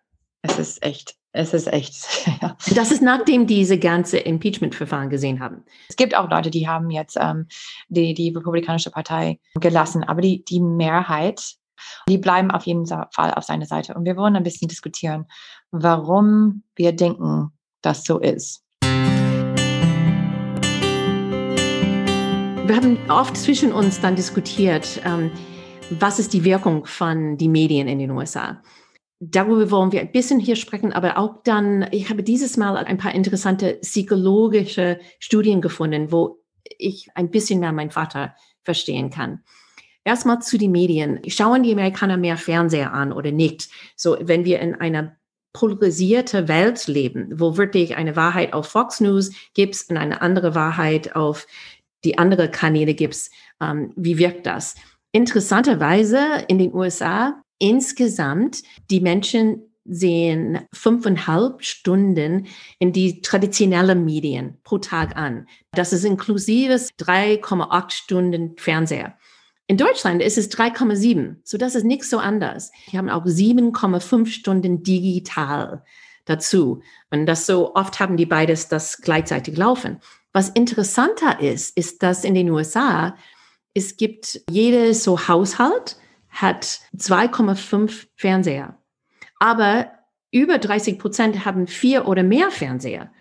Es 0.44 0.60
ist 0.60 0.84
echt 0.84 1.16
es 1.36 1.54
ist 1.54 1.72
echt. 1.72 1.96
Ja. 2.42 2.58
Das 2.76 2.92
ist 2.92 3.02
nachdem 3.02 3.48
diese 3.48 3.78
ganze 3.80 4.18
Impeachment-Verfahren 4.18 5.10
gesehen 5.10 5.40
haben. 5.40 5.64
Es 5.88 5.96
gibt 5.96 6.16
auch 6.16 6.30
Leute, 6.30 6.50
die 6.50 6.68
haben 6.68 6.90
jetzt 6.90 7.18
ähm, 7.20 7.48
die, 7.88 8.14
die 8.14 8.30
Republikanische 8.30 8.92
Partei 8.92 9.40
gelassen, 9.62 10.04
aber 10.04 10.22
die, 10.22 10.44
die 10.44 10.60
Mehrheit, 10.60 11.42
die 12.10 12.18
bleiben 12.18 12.52
auf 12.52 12.66
jeden 12.66 12.86
Fall 12.86 13.34
auf 13.34 13.44
seiner 13.44 13.66
Seite. 13.68 13.94
Und 13.94 14.04
wir 14.06 14.18
wollen 14.18 14.36
ein 14.36 14.44
bisschen 14.44 14.68
diskutieren, 14.68 15.28
warum 15.72 16.64
wir 16.76 16.92
denken, 16.94 17.52
dass 17.82 18.04
so 18.04 18.20
ist. 18.20 18.64
Wir 22.66 22.76
haben 22.76 22.98
oft 23.10 23.38
zwischen 23.38 23.72
uns 23.72 24.02
dann 24.02 24.16
diskutiert, 24.16 25.00
ähm, 25.06 25.32
was 25.92 26.20
ist 26.20 26.34
die 26.34 26.44
Wirkung 26.44 26.86
von 26.86 27.38
den 27.38 27.52
Medien 27.52 27.88
in 27.88 28.00
den 28.00 28.12
USA 28.12 28.62
darüber 29.20 29.72
wollen 29.72 29.92
wir 29.92 30.02
ein 30.02 30.12
bisschen 30.12 30.40
hier 30.40 30.56
sprechen, 30.56 30.94
aber 30.94 31.18
auch 31.18 31.42
dann, 31.44 31.88
ich 31.92 32.10
habe 32.10 32.24
dieses 32.24 32.58
Mal 32.58 32.78
ein 32.78 32.98
paar 32.98 33.14
interessante 33.14 33.76
psychologische 33.82 35.00
Studien 35.20 35.62
gefunden, 35.62 36.12
wo 36.12 36.40
ich 36.78 37.10
ein 37.16 37.32
bisschen 37.32 37.60
mehr 37.60 37.72
meinen 37.72 37.92
Vater 37.92 38.36
verstehen 38.64 39.10
kann. 39.10 39.44
Erstmal 40.04 40.40
zu 40.42 40.58
den 40.58 40.72
Medien. 40.72 41.22
Schauen 41.28 41.64
die 41.64 41.72
Amerikaner 41.72 42.18
mehr 42.18 42.38
Fernseher 42.38 42.94
an 42.94 43.12
oder 43.12 43.32
nicht? 43.32 43.70
So, 43.96 44.18
wenn 44.20 44.46
wir 44.46 44.60
in 44.60 44.76
einer 44.76 45.16
polarisierte 45.54 46.48
Welt 46.48 46.86
leben, 46.88 47.40
wo 47.40 47.58
wirklich 47.58 47.96
eine 47.96 48.16
Wahrheit 48.16 48.54
auf 48.54 48.68
Fox 48.68 49.00
News 49.00 49.32
gibt 49.54 49.86
und 49.90 49.98
eine 49.98 50.22
andere 50.22 50.54
Wahrheit 50.54 51.16
auf 51.16 51.48
die 52.04 52.18
andere 52.18 52.52
Kanäle 52.52 52.94
gibt, 52.94 53.18
ähm, 53.62 53.94
wie 53.96 54.18
wirkt 54.18 54.46
das? 54.46 54.76
Interessanterweise 55.12 56.46
in 56.50 56.60
den 56.60 56.74
USA 56.74 57.42
Insgesamt, 57.60 58.64
die 58.90 59.00
Menschen 59.00 59.62
sehen 59.86 60.60
fünfeinhalb 60.74 61.64
Stunden 61.64 62.48
in 62.80 62.92
die 62.92 63.22
traditionellen 63.22 64.04
Medien 64.04 64.58
pro 64.64 64.80
Tag 64.80 65.16
an. 65.16 65.48
Das 65.72 65.94
ist 65.94 66.04
inklusive 66.04 66.74
3,8 66.74 67.92
Stunden 67.92 68.58
Fernseher. 68.58 69.16
In 69.68 69.78
Deutschland 69.78 70.22
ist 70.22 70.38
es 70.38 70.52
3,7. 70.52 71.38
So, 71.44 71.58
das 71.58 71.76
ist 71.76 71.86
nicht 71.86 72.04
so 72.04 72.18
anders. 72.18 72.72
Wir 72.90 73.00
haben 73.00 73.10
auch 73.10 73.26
7,5 73.26 74.28
Stunden 74.28 74.84
digital 74.84 75.84
dazu. 76.26 76.82
Und 77.12 77.26
das 77.26 77.46
so 77.46 77.76
oft 77.76 78.00
haben 78.00 78.18
die 78.18 78.26
beides 78.26 78.68
das 78.68 78.98
gleichzeitig 79.02 79.58
laufen. 79.58 80.00
Was 80.34 80.50
interessanter 80.50 81.40
ist, 81.40 81.78
ist, 81.78 82.04
dass 82.04 82.24
in 82.24 82.34
den 82.34 82.50
USA 82.50 83.16
es 83.74 83.98
gibt 83.98 84.42
jedes 84.50 85.04
so 85.04 85.28
Haushalt 85.28 85.98
hat 86.36 86.82
2,5 86.98 88.08
Fernseher. 88.16 88.78
Aber 89.40 89.92
über 90.32 90.58
30 90.58 91.00
Prozent 91.00 91.46
haben 91.46 91.68
vier 91.68 92.08
oder 92.08 92.24
mehr 92.24 92.52
Fernseher. 92.52 93.12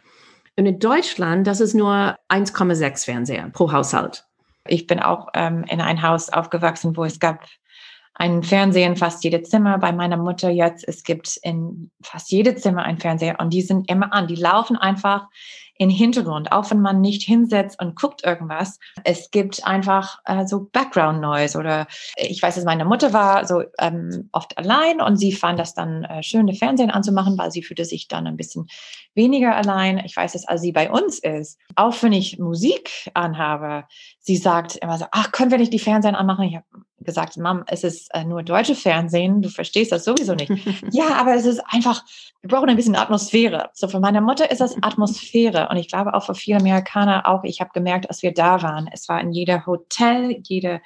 Und 0.56 0.66
in 0.66 0.78
Deutschland, 0.78 1.47
das 1.47 1.61
ist 1.61 1.75
nur 1.75 2.18
1,6 2.28 3.04
Fernseher 3.04 3.50
pro 3.50 3.73
Haushalt. 3.73 4.25
Ich 4.66 4.87
bin 4.87 5.00
auch 5.00 5.28
ähm, 5.35 5.64
in 5.68 5.80
ein 5.80 6.02
Haus 6.02 6.28
aufgewachsen, 6.28 6.97
wo 6.97 7.04
es 7.04 7.21
gab 7.21 7.47
ein 8.14 8.42
Fernseher 8.42 8.87
in 8.87 8.97
fast 8.97 9.25
jede 9.25 9.42
Zimmer. 9.42 9.78
Bei 9.78 9.92
meiner 9.92 10.16
Mutter 10.16 10.49
jetzt, 10.49 10.87
es 10.87 11.02
gibt 11.02 11.37
in 11.42 11.90
fast 12.02 12.30
jede 12.30 12.54
Zimmer 12.54 12.85
ein 12.85 12.99
Fernseher 12.99 13.40
und 13.40 13.52
die 13.52 13.62
sind 13.62 13.90
immer 13.90 14.12
an. 14.12 14.28
Die 14.28 14.37
laufen 14.37 14.76
einfach 14.76 15.28
im 15.76 15.90
Hintergrund, 15.90 16.52
auch 16.52 16.71
wenn 16.71 16.81
man 16.81 17.00
nicht 17.00 17.23
hinsetzt 17.23 17.81
und 17.81 17.97
guckt 17.97 18.25
irgendwas. 18.25 18.78
Es 19.02 19.31
gibt 19.31 19.66
einfach 19.66 20.19
äh, 20.25 20.47
so 20.47 20.69
Background 20.73 21.21
Noise 21.21 21.59
oder 21.59 21.87
ich 22.16 22.40
weiß, 22.40 22.54
dass 22.54 22.64
meine 22.64 22.85
Mutter 22.85 23.12
war 23.12 23.47
so 23.47 23.64
ähm, 23.78 24.28
oft 24.33 24.57
allein 24.57 25.00
und 25.00 25.16
sie 25.16 25.33
fand 25.33 25.59
das 25.59 25.75
dann 25.75 26.04
äh, 26.04 26.23
schön, 26.23 26.47
den 26.47 26.57
Fernsehen 26.57 26.90
anzumachen, 26.90 27.37
weil 27.38 27.50
sie 27.50 27.62
fühlte 27.62 27.85
sich 27.85 28.09
dann 28.09 28.26
ein 28.26 28.37
bisschen 28.37 28.69
weniger 29.14 29.57
allein. 29.57 29.99
Ich 29.99 30.16
weiß, 30.16 30.33
dass 30.33 30.47
als 30.47 30.61
sie 30.61 30.73
bei 30.73 30.90
uns 30.90 31.19
ist, 31.19 31.59
auch 31.75 31.95
wenn 32.02 32.12
ich 32.12 32.38
Musik 32.38 33.11
anhabe, 33.14 33.85
sie 34.21 34.37
sagt 34.37 34.76
immer 34.76 34.99
so, 34.99 35.07
ach, 35.11 35.33
können 35.33 35.50
wir 35.50 35.59
nicht 35.59 35.73
die 35.73 35.78
Fernsehen 35.78 36.14
anmachen? 36.14 36.45
Ich 36.45 36.57
habe 36.57 36.66
gesagt, 37.04 37.37
Mom, 37.37 37.64
es 37.66 37.85
ist 37.85 38.12
äh, 38.14 38.25
nur 38.25 38.43
deutsche 38.43 38.75
Fernsehen, 38.75 39.43
du 39.43 39.49
verstehst 39.49 39.93
das 39.93 40.04
sowieso 40.04 40.35
nicht. 40.35 40.50
ja, 40.90 41.14
aber 41.16 41.35
es 41.35 41.45
ist 41.45 41.61
einfach, 41.69 42.02
wir 42.40 42.49
brauchen 42.49 42.69
ein 42.69 42.76
bisschen 42.76 42.97
Atmosphäre. 42.97 43.71
So 43.75 43.88
für 43.88 44.00
meine 44.00 44.21
Mutter 44.21 44.50
ist 44.50 44.61
das 44.61 44.76
Atmosphäre 44.83 45.63
und 45.71 45.76
ich 45.76 45.88
glaube 45.88 46.14
auch 46.14 46.26
für 46.26 46.35
viele 46.35 46.59
Amerikaner 46.59 47.26
auch. 47.26 47.44
Ich 47.44 47.61
habe 47.61 47.71
gemerkt, 47.73 48.09
als 48.09 48.23
wir 48.23 48.33
da 48.33 48.62
waren, 48.62 48.88
es 48.92 49.09
war 49.09 49.21
in 49.21 49.33
jeder 49.33 49.66
Hotel, 49.66 50.40
jede, 50.42 50.80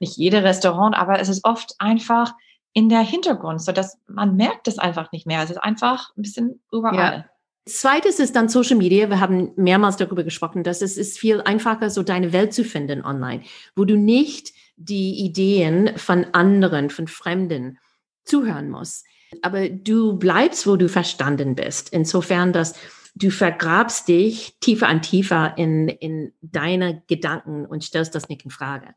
nicht 0.00 0.16
jede 0.16 0.42
Restaurant, 0.42 0.96
aber 0.96 1.20
es 1.20 1.28
ist 1.28 1.44
oft 1.44 1.74
einfach 1.78 2.32
in 2.72 2.88
der 2.88 3.00
Hintergrund, 3.00 3.62
so 3.62 3.72
dass 3.72 3.98
man 4.06 4.36
merkt 4.36 4.68
es 4.68 4.78
einfach 4.78 5.12
nicht 5.12 5.26
mehr. 5.26 5.42
Es 5.42 5.50
ist 5.50 5.62
einfach 5.62 6.10
ein 6.16 6.22
bisschen 6.22 6.60
überall. 6.72 6.96
Ja. 6.96 7.24
Zweites 7.66 8.18
ist 8.18 8.36
dann 8.36 8.50
Social 8.50 8.76
Media. 8.76 9.08
Wir 9.08 9.20
haben 9.20 9.52
mehrmals 9.56 9.96
darüber 9.96 10.22
gesprochen, 10.22 10.64
dass 10.64 10.82
es 10.82 10.98
ist 10.98 11.18
viel 11.18 11.40
einfacher, 11.40 11.88
so 11.88 12.02
deine 12.02 12.32
Welt 12.32 12.52
zu 12.52 12.62
finden 12.62 13.02
online, 13.02 13.42
wo 13.74 13.86
du 13.86 13.96
nicht 13.96 14.52
die 14.76 15.24
Ideen 15.24 15.96
von 15.96 16.26
anderen, 16.32 16.90
von 16.90 17.08
Fremden 17.08 17.78
zuhören 18.24 18.68
musst. 18.68 19.06
Aber 19.42 19.68
du 19.68 20.18
bleibst, 20.18 20.66
wo 20.66 20.76
du 20.76 20.88
verstanden 20.88 21.54
bist. 21.54 21.90
Insofern, 21.92 22.52
dass 22.52 22.74
du 23.14 23.30
vergrabst 23.30 24.08
dich 24.08 24.56
tiefer 24.60 24.88
und 24.90 25.02
tiefer 25.02 25.56
in, 25.56 25.88
in 25.88 26.32
deine 26.42 27.02
Gedanken 27.06 27.66
und 27.66 27.84
stellst 27.84 28.14
das 28.14 28.28
nicht 28.28 28.44
in 28.44 28.50
Frage. 28.50 28.94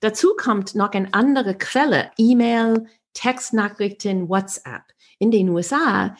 Dazu 0.00 0.34
kommt 0.36 0.74
noch 0.74 0.92
eine 0.92 1.12
andere 1.12 1.56
Quelle, 1.56 2.10
E-Mail, 2.18 2.86
Textnachrichten, 3.14 4.28
WhatsApp. 4.28 4.82
In 5.18 5.30
den 5.30 5.48
USA 5.48 6.14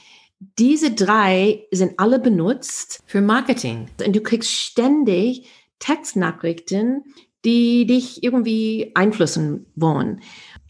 diese 0.58 0.92
drei 0.92 1.66
sind 1.70 1.99
alle 1.99 2.18
benutzt 2.18 3.02
für 3.06 3.20
Marketing. 3.20 3.88
Und 4.04 4.14
du 4.14 4.20
kriegst 4.20 4.52
ständig 4.52 5.49
Textnachrichten, 5.78 7.04
die 7.44 7.87
dich 7.87 8.23
irgendwie 8.23 8.92
einflussen 8.94 9.66
wollen. 9.75 10.20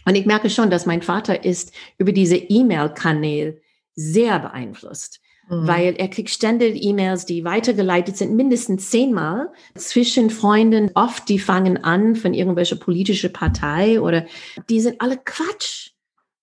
Und 0.06 0.14
ich 0.14 0.26
merke 0.26 0.48
schon, 0.48 0.70
dass 0.70 0.86
mein 0.86 1.02
Vater 1.02 1.44
ist 1.44 1.72
über 1.98 2.12
diese 2.12 2.36
E-Mail-Kanäle 2.36 3.60
sehr 3.94 4.38
beeinflusst. 4.38 5.20
Mhm. 5.48 5.66
Weil 5.66 5.94
er 5.96 6.08
kriegt 6.08 6.30
ständig 6.30 6.82
E-Mails, 6.82 7.26
die 7.26 7.44
weitergeleitet 7.44 8.16
sind, 8.16 8.34
mindestens 8.34 8.90
zehnmal 8.90 9.50
zwischen 9.74 10.30
Freunden. 10.30 10.90
Oft, 10.94 11.28
die 11.28 11.38
fangen 11.38 11.82
an 11.84 12.16
von 12.16 12.34
irgendwelcher 12.34 12.76
politischer 12.76 13.30
Partei 13.30 14.00
oder 14.00 14.26
die 14.68 14.80
sind 14.80 15.00
alle 15.00 15.16
Quatsch. 15.16 15.92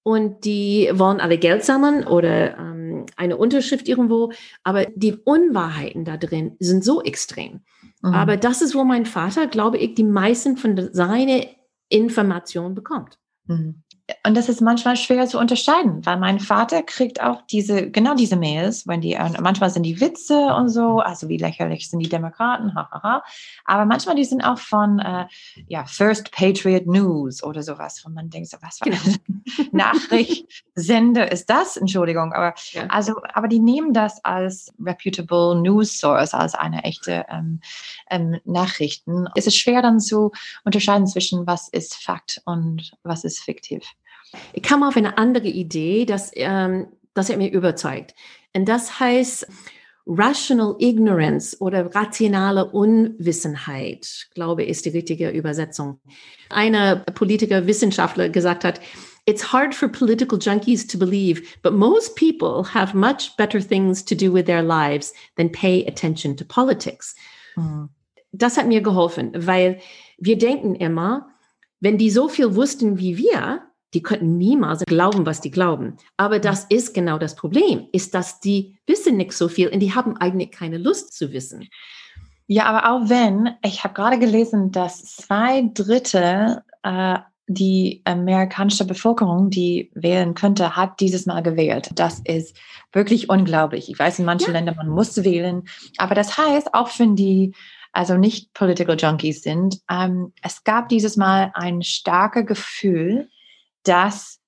Und 0.08 0.46
die 0.46 0.92
wollen 0.94 1.20
alle 1.20 1.40
Geld 1.40 1.66
sammeln 1.66 2.06
oder 2.06 2.60
ähm, 2.60 3.08
eine 3.16 3.38
Unterschrift 3.38 3.88
irgendwo. 3.88 4.32
Aber 4.64 4.86
die 4.96 5.16
Unwahrheiten 5.16 6.06
da 6.06 6.16
drin 6.16 6.56
sind 6.60 6.84
so 6.84 7.02
extrem. 7.02 7.62
Mhm. 8.04 8.14
Aber 8.14 8.38
das 8.38 8.62
ist, 8.62 8.76
wo 8.76 8.84
mein 8.84 9.08
Vater, 9.08 9.48
glaube 9.48 9.80
ich, 9.80 9.96
die 9.96 10.04
meisten 10.04 10.58
von 10.58 10.94
seinen 10.94 11.46
Informationen 11.90 12.76
bekommt. 12.76 13.18
Mhm 13.48 13.82
und 14.24 14.38
das 14.38 14.50
ist 14.50 14.62
manchmal 14.62 14.98
schwer 14.98 15.26
zu 15.26 15.40
unterscheiden, 15.40 16.06
weil 16.06 16.18
mein 16.18 16.40
Vater 16.40 16.84
kriegt 16.84 17.22
auch 17.22 17.42
diese, 17.50 17.90
genau 17.90 18.14
diese 18.14 18.36
Mails, 18.36 18.88
wenn 18.88 19.02
die, 19.02 19.18
manchmal 19.40 19.72
sind 19.72 19.82
die 19.82 20.00
Witze 20.00 20.54
und 20.54 20.70
so, 20.70 21.00
also 21.00 21.28
wie 21.28 21.38
lächerlich 21.38 21.90
sind 21.90 22.00
die 22.00 22.10
Demokraten, 22.10 22.76
hahaha. 22.76 23.24
Aber 23.66 23.86
manchmal 23.86 24.16
die 24.16 24.26
sind 24.26 24.44
auch 24.44 24.60
von, 24.60 25.00
äh, 25.00 25.26
ja, 25.68 25.86
First 25.86 26.32
Patriot 26.32 26.86
News 26.86 27.42
oder 27.42 27.64
sowas, 27.64 28.04
wo 28.06 28.12
man 28.12 28.30
denkt, 28.30 28.50
so, 28.50 28.58
was 28.62 28.78
für 28.78 28.86
eine 28.86 28.98
genau. 28.98 29.70
Nachricht, 29.72 30.64
Sende 30.76 31.24
ist 31.24 31.50
das? 31.50 31.76
Entschuldigung, 31.76 32.32
aber, 32.34 32.54
ja. 32.74 32.86
also, 32.88 33.16
aber 33.34 33.48
die 33.48 33.60
nehmen 33.60 33.92
das 33.94 34.24
als 34.24 34.72
reputable 34.80 35.60
News 35.62 35.98
Source, 35.98 36.36
als 36.36 36.54
eine 36.54 36.84
echte 36.84 37.26
ähm, 37.30 37.60
ähm, 38.12 38.40
Nachrichten. 38.46 39.28
Es 39.36 39.48
ist 39.48 39.58
schwer 39.58 39.82
dann 39.82 40.00
zu 40.00 40.32
unterscheiden 40.64 41.08
zwischen 41.08 41.48
was 41.48 41.70
ist 41.70 41.96
Fakt 41.96 42.42
und 42.46 42.92
was 43.04 43.24
ist 43.24 43.40
fiktiv. 43.40 43.95
Ich 44.54 44.64
kam 44.64 44.84
auf 44.84 44.98
eine 44.98 45.18
andere 45.18 45.48
Idee, 45.48 46.06
dass, 46.06 46.32
ähm, 46.36 46.88
das 47.14 47.30
hat 47.30 47.38
mir 47.38 47.52
überzeugt. 47.52 48.14
Und 48.54 48.66
das 48.68 49.00
heißt 49.00 49.48
Rational 50.08 50.76
Ignorance 50.80 51.58
oder 51.60 51.94
rationale 51.96 52.66
Unwissenheit, 52.66 54.28
glaube 54.36 54.64
ich, 54.64 54.70
ist 54.70 54.86
die 54.86 54.90
richtige 54.90 55.30
Übersetzung. 55.30 56.00
Eine 56.50 57.04
Politiker, 57.16 57.66
Wissenschaftler 57.66 58.30
gesagt 58.30 58.64
hat, 58.64 58.80
It's 59.28 59.52
hard 59.52 59.74
for 59.74 59.90
political 59.90 60.38
junkies 60.38 60.86
to 60.86 61.00
believe, 61.00 61.42
but 61.64 61.74
most 61.74 62.16
people 62.16 62.64
have 62.64 62.96
much 62.96 63.36
better 63.38 63.60
things 63.60 64.06
to 64.06 64.14
do 64.14 64.32
with 64.32 64.46
their 64.46 64.62
lives 64.62 65.14
than 65.36 65.52
pay 65.52 65.84
attention 65.88 66.38
to 66.38 66.46
politics. 66.46 67.16
Mhm. 67.56 67.90
Das 68.32 68.56
hat 68.56 68.68
mir 68.68 68.82
geholfen, 68.82 69.32
weil 69.36 69.80
wir 70.20 70.38
denken 70.38 70.76
immer, 70.76 71.30
wenn 71.80 71.98
die 71.98 72.12
so 72.12 72.30
viel 72.30 72.56
wussten 72.56 73.00
wie 73.00 73.18
wir, 73.18 73.64
die 73.96 74.04
könnten 74.04 74.38
niemals 74.38 74.84
glauben, 74.86 75.26
was 75.26 75.42
die 75.42 75.52
glauben. 75.52 75.96
Aber 76.18 76.40
das 76.40 76.66
ist 76.66 76.94
genau 76.94 77.18
das 77.18 77.36
Problem, 77.36 77.88
ist, 77.94 78.14
dass 78.14 78.42
die 78.42 78.78
wissen 78.86 79.18
nicht 79.18 79.32
so 79.32 79.48
viel 79.48 79.70
und 79.70 79.80
die 79.80 79.96
haben 79.96 80.18
eigentlich 80.18 80.52
keine 80.52 80.78
Lust 80.78 81.18
zu 81.18 81.32
wissen. 81.32 81.70
Ja, 82.48 82.66
aber 82.66 82.92
auch 82.92 83.10
wenn, 83.10 83.56
ich 83.64 83.84
habe 83.84 83.94
gerade 83.94 84.20
gelesen, 84.20 84.72
dass 84.72 85.04
zwei 85.16 85.64
Drittel 85.74 86.62
äh, 86.84 87.18
die 87.48 88.02
amerikanische 88.06 88.86
Bevölkerung, 88.86 89.50
die 89.50 89.92
wählen 89.94 90.34
könnte, 90.34 90.76
hat 90.76 91.00
dieses 91.00 91.26
Mal 91.26 91.42
gewählt. 91.42 91.90
Das 91.96 92.20
ist 92.26 92.58
wirklich 92.92 93.30
unglaublich. 93.30 93.90
Ich 93.90 93.98
weiß, 93.98 94.20
in 94.20 94.26
manchen 94.26 94.48
ja. 94.48 94.54
Ländern 94.54 94.76
man 94.76 94.90
muss 94.90 95.24
wählen, 95.24 95.64
aber 95.98 96.16
das 96.16 96.38
heißt, 96.38 96.74
auch 96.74 96.90
wenn 97.00 97.16
die 97.16 97.54
also 97.94 98.18
nicht 98.18 98.54
Political 98.54 98.98
Junkies 98.98 99.42
sind, 99.42 99.80
ähm, 99.90 100.34
es 100.42 100.66
gab 100.66 100.90
dieses 100.90 101.16
Mal 101.16 101.52
ein 101.54 101.82
starkes 101.82 102.46
Gefühl, 102.46 103.30
dass 103.88 104.40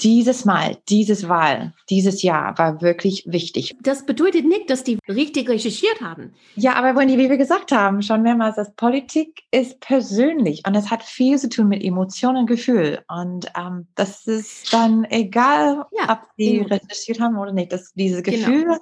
dieses 0.00 0.44
Mal, 0.44 0.78
dieses 0.88 1.28
Wahl, 1.28 1.74
dieses 1.90 2.22
Jahr 2.22 2.56
war 2.58 2.80
wirklich 2.80 3.24
wichtig. 3.26 3.76
Das 3.82 4.06
bedeutet 4.06 4.44
nicht, 4.44 4.70
dass 4.70 4.84
die 4.84 4.98
richtig 5.08 5.48
recherchiert 5.48 6.00
haben. 6.00 6.32
Ja, 6.54 6.74
aber 6.74 6.98
wenn 6.98 7.08
die, 7.08 7.18
wie 7.18 7.28
wir 7.28 7.36
gesagt 7.36 7.72
haben, 7.72 8.02
schon 8.02 8.22
mehrmals, 8.22 8.56
dass 8.56 8.74
Politik 8.74 9.42
ist 9.50 9.80
persönlich 9.80 10.62
und 10.66 10.74
es 10.76 10.90
hat 10.90 11.02
viel 11.02 11.38
zu 11.38 11.48
tun 11.48 11.68
mit 11.68 11.82
Emotionen 11.82 12.38
und 12.38 12.46
Gefühl. 12.46 13.00
Und 13.08 13.46
ähm, 13.58 13.88
das 13.96 14.26
ist 14.26 14.72
dann 14.72 15.04
egal, 15.10 15.84
ja, 15.92 16.12
ob 16.12 16.20
die 16.38 16.60
recherchiert 16.60 17.20
haben 17.20 17.36
oder 17.36 17.52
nicht. 17.52 17.72
Das, 17.72 17.92
diese 17.94 18.22
genau. 18.22 18.36
Gefühl 18.36 18.64
genau. 18.64 18.78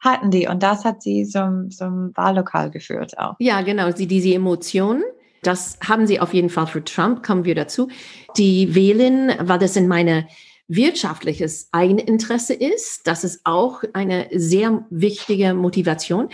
hatten 0.00 0.30
die 0.32 0.48
und 0.48 0.62
das 0.62 0.84
hat 0.84 1.02
sie 1.02 1.24
zum, 1.24 1.70
zum 1.70 2.10
Wahllokal 2.16 2.70
geführt 2.70 3.16
auch. 3.16 3.36
Ja, 3.38 3.62
genau, 3.62 3.92
sie, 3.92 4.08
diese 4.08 4.34
Emotionen 4.34 5.04
das 5.42 5.78
haben 5.86 6.06
sie 6.06 6.20
auf 6.20 6.32
jeden 6.32 6.50
Fall 6.50 6.66
für 6.66 6.84
Trump, 6.84 7.22
kommen 7.22 7.44
wir 7.44 7.54
dazu. 7.54 7.88
Die 8.36 8.74
wählen, 8.74 9.32
weil 9.40 9.58
das 9.58 9.76
in 9.76 9.88
meine 9.88 10.26
wirtschaftliches 10.68 11.68
Eigeninteresse 11.72 12.54
ist. 12.54 13.06
Das 13.06 13.24
ist 13.24 13.40
auch 13.44 13.82
eine 13.92 14.28
sehr 14.32 14.86
wichtige 14.90 15.52
Motivation. 15.54 16.28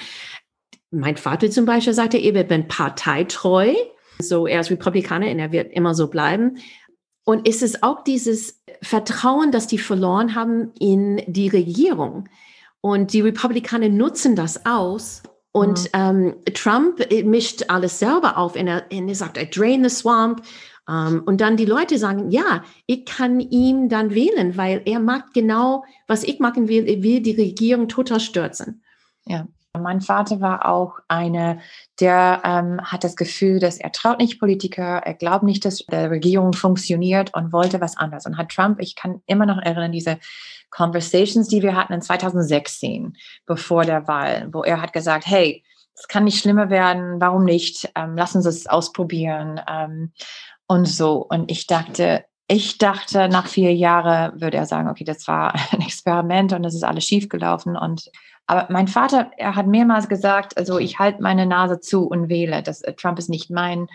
Mein 0.91 1.17
Vater 1.17 1.51
zum 1.51 1.65
Beispiel 1.65 1.95
sagte, 1.95 2.19
er 2.19 2.35
wird 2.35 2.69
parteitreu. 2.69 3.75
So, 4.21 4.47
er 4.47 4.61
ist 4.61 4.71
Republikaner 4.71 5.31
und 5.31 5.39
er 5.39 5.53
wird 5.53 5.73
immer 5.73 5.95
so 5.95 6.09
bleiben. 6.09 6.59
Und 7.25 7.49
es 7.49 7.63
ist 7.63 7.83
auch 7.83 8.05
dieses 8.05 8.63
Vertrauen, 8.81 9.53
das 9.53 9.67
die 9.67 9.79
verloren 9.79 10.35
haben 10.35 10.73
in 10.79 11.23
die 11.27 11.49
Regierung. 11.49 12.29
Und 12.81 13.13
die 13.13 13.21
Republikaner 13.21 13.89
nutzen 13.89 14.37
das 14.37 14.65
aus, 14.65 15.23
und 15.53 15.85
mhm. 15.85 15.89
ähm, 15.93 16.35
Trump 16.55 17.01
äh, 17.11 17.23
mischt 17.23 17.65
alles 17.69 17.99
selber 17.99 18.37
auf 18.37 18.55
und 18.55 18.67
er, 18.67 18.85
und 18.93 19.09
er 19.09 19.15
sagt, 19.15 19.39
I 19.39 19.49
drain 19.49 19.83
the 19.83 19.91
swamp. 19.91 20.43
Um, 20.87 20.95
ähm, 20.95 21.23
und 21.27 21.43
dann 21.43 21.59
die 21.59 21.67
Leute 21.67 21.99
sagen, 21.99 22.31
ja, 22.31 22.65
ich 22.87 23.05
kann 23.05 23.41
ihn 23.41 23.91
dann 23.91 24.15
wählen, 24.15 24.57
weil 24.57 24.81
er 24.87 25.01
macht 25.01 25.35
genau, 25.35 25.85
was 26.07 26.25
ich 26.25 26.41
machen 26.41 26.67
will. 26.69 26.89
Er 26.89 27.03
will 27.03 27.21
die 27.21 27.37
Regierung 27.37 27.89
total 27.89 28.21
stürzen. 28.21 28.83
Ja. 29.27 29.47
Mein 29.77 30.01
Vater 30.01 30.41
war 30.41 30.67
auch 30.67 30.99
einer, 31.09 31.59
der 32.01 32.43
ähm, 32.45 32.81
hat 32.83 33.05
das 33.05 33.17
Gefühl, 33.17 33.61
dass 33.61 33.79
er 33.79 33.93
traut 33.93 34.19
nicht 34.19 34.41
Politiker, 34.41 35.03
er 35.05 35.15
glaubt 35.15 35.45
nicht, 35.45 35.65
dass 35.65 35.79
die 35.79 35.95
Regierung 35.95 36.53
funktioniert 36.53 37.35
und 37.35 37.53
wollte 37.53 37.81
was 37.81 37.97
anderes. 37.97 38.27
Und 38.27 38.39
hat 38.39 38.51
Trump, 38.51 38.81
ich 38.81 38.97
kann 38.97 39.23
immer 39.27 39.47
noch 39.47 39.59
erinnern, 39.59 39.93
diese 39.93 40.19
Conversations, 40.71 41.49
die 41.49 41.63
wir 41.63 41.77
hatten 41.77 41.93
in 41.93 42.03
2016, 42.03 43.17
bevor 43.47 43.85
der 43.85 44.09
Wahl, 44.09 44.49
wo 44.53 44.63
er 44.63 44.81
hat 44.81 44.93
gesagt, 44.93 45.27
hey, 45.27 45.65
es 45.95 46.07
kann 46.09 46.25
nicht 46.25 46.41
schlimmer 46.41 46.71
werden, 46.71 47.21
warum 47.21 47.45
nicht? 47.45 47.91
Ähm, 47.95 48.15
lass 48.17 48.35
uns 48.35 48.47
es 48.47 48.67
ausprobieren. 48.67 49.61
Ähm, 49.69 50.13
und 50.67 50.87
so. 50.87 51.27
Und 51.29 51.51
ich 51.51 51.67
dachte, 51.67 52.25
ich 52.47 52.79
dachte, 52.79 53.29
nach 53.29 53.47
vier 53.47 53.75
Jahren 53.75 54.41
würde 54.41 54.57
er 54.57 54.67
sagen, 54.67 54.89
okay, 54.89 55.05
das 55.05 55.27
war 55.27 55.55
ein 55.73 55.81
Experiment 55.81 56.53
und 56.53 56.63
das 56.63 56.75
ist 56.75 56.85
alles 56.85 57.05
schiefgelaufen. 57.05 57.77
Und 57.77 58.11
aber 58.49 58.67
mein 58.71 58.89
Vater, 58.89 59.31
er 59.37 59.55
hat 59.55 59.67
mehrmals 59.67 60.09
gesagt, 60.09 60.57
also 60.57 60.79
ich 60.79 60.99
halte 60.99 61.23
meine 61.23 61.45
Nase 61.45 61.81
zu 61.81 62.07
und 62.07 62.31
wähle. 62.31 62.63
Das, 62.63 62.81
äh, 62.81 62.95
Trump 62.95 63.19
ist 63.19 63.29
nicht 63.29 63.51
mein 63.51 63.89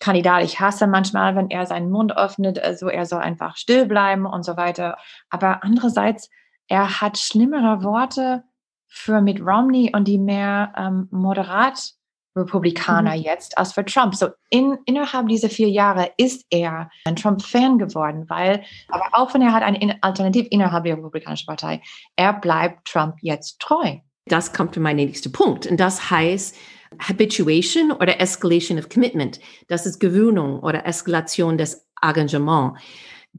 Kandidat. 0.00 0.44
Ich 0.44 0.60
hasse 0.60 0.86
manchmal, 0.86 1.34
wenn 1.34 1.48
er 1.48 1.64
seinen 1.64 1.90
Mund 1.90 2.14
öffnet, 2.14 2.58
also 2.58 2.88
er 2.88 3.06
soll 3.06 3.20
einfach 3.20 3.56
still 3.56 3.86
bleiben 3.86 4.26
und 4.26 4.44
so 4.44 4.58
weiter. 4.58 4.98
Aber 5.30 5.64
andererseits, 5.64 6.28
er 6.68 7.00
hat 7.00 7.16
schlimmere 7.16 7.82
Worte 7.82 8.44
für 8.86 9.22
Mitt 9.22 9.40
Romney 9.40 9.90
und 9.94 10.06
die 10.06 10.18
mehr 10.18 10.74
ähm, 10.76 11.08
moderat 11.10 11.92
Republikaner 12.36 13.16
mhm. 13.16 13.22
jetzt 13.22 13.56
als 13.58 13.72
für 13.72 13.84
Trump. 13.84 14.14
So 14.14 14.28
in, 14.50 14.78
innerhalb 14.84 15.28
dieser 15.28 15.48
vier 15.48 15.68
Jahre 15.68 16.10
ist 16.16 16.44
er 16.50 16.90
ein 17.04 17.16
Trump-Fan 17.16 17.78
geworden, 17.78 18.26
weil, 18.28 18.62
aber 18.88 19.06
auch 19.12 19.32
wenn 19.34 19.42
er 19.42 19.52
hat 19.52 19.62
eine 19.62 19.96
Alternative 20.02 20.46
innerhalb 20.48 20.84
der 20.84 20.96
Republikanischen 20.96 21.46
Partei, 21.46 21.82
er 22.16 22.32
bleibt 22.34 22.86
Trump 22.86 23.16
jetzt 23.22 23.58
treu. 23.60 23.96
Das 24.26 24.52
kommt 24.52 24.74
zu 24.74 24.80
meinem 24.80 24.96
nächsten 24.96 25.32
Punkt. 25.32 25.66
Und 25.66 25.78
das 25.78 26.10
heißt, 26.10 26.56
Habituation 26.98 27.92
oder 27.92 28.20
Escalation 28.20 28.78
of 28.78 28.88
Commitment. 28.88 29.40
Das 29.68 29.86
ist 29.86 30.00
Gewöhnung 30.00 30.60
oder 30.60 30.86
Eskalation 30.86 31.58
des 31.58 31.86
Engagements. 32.02 32.80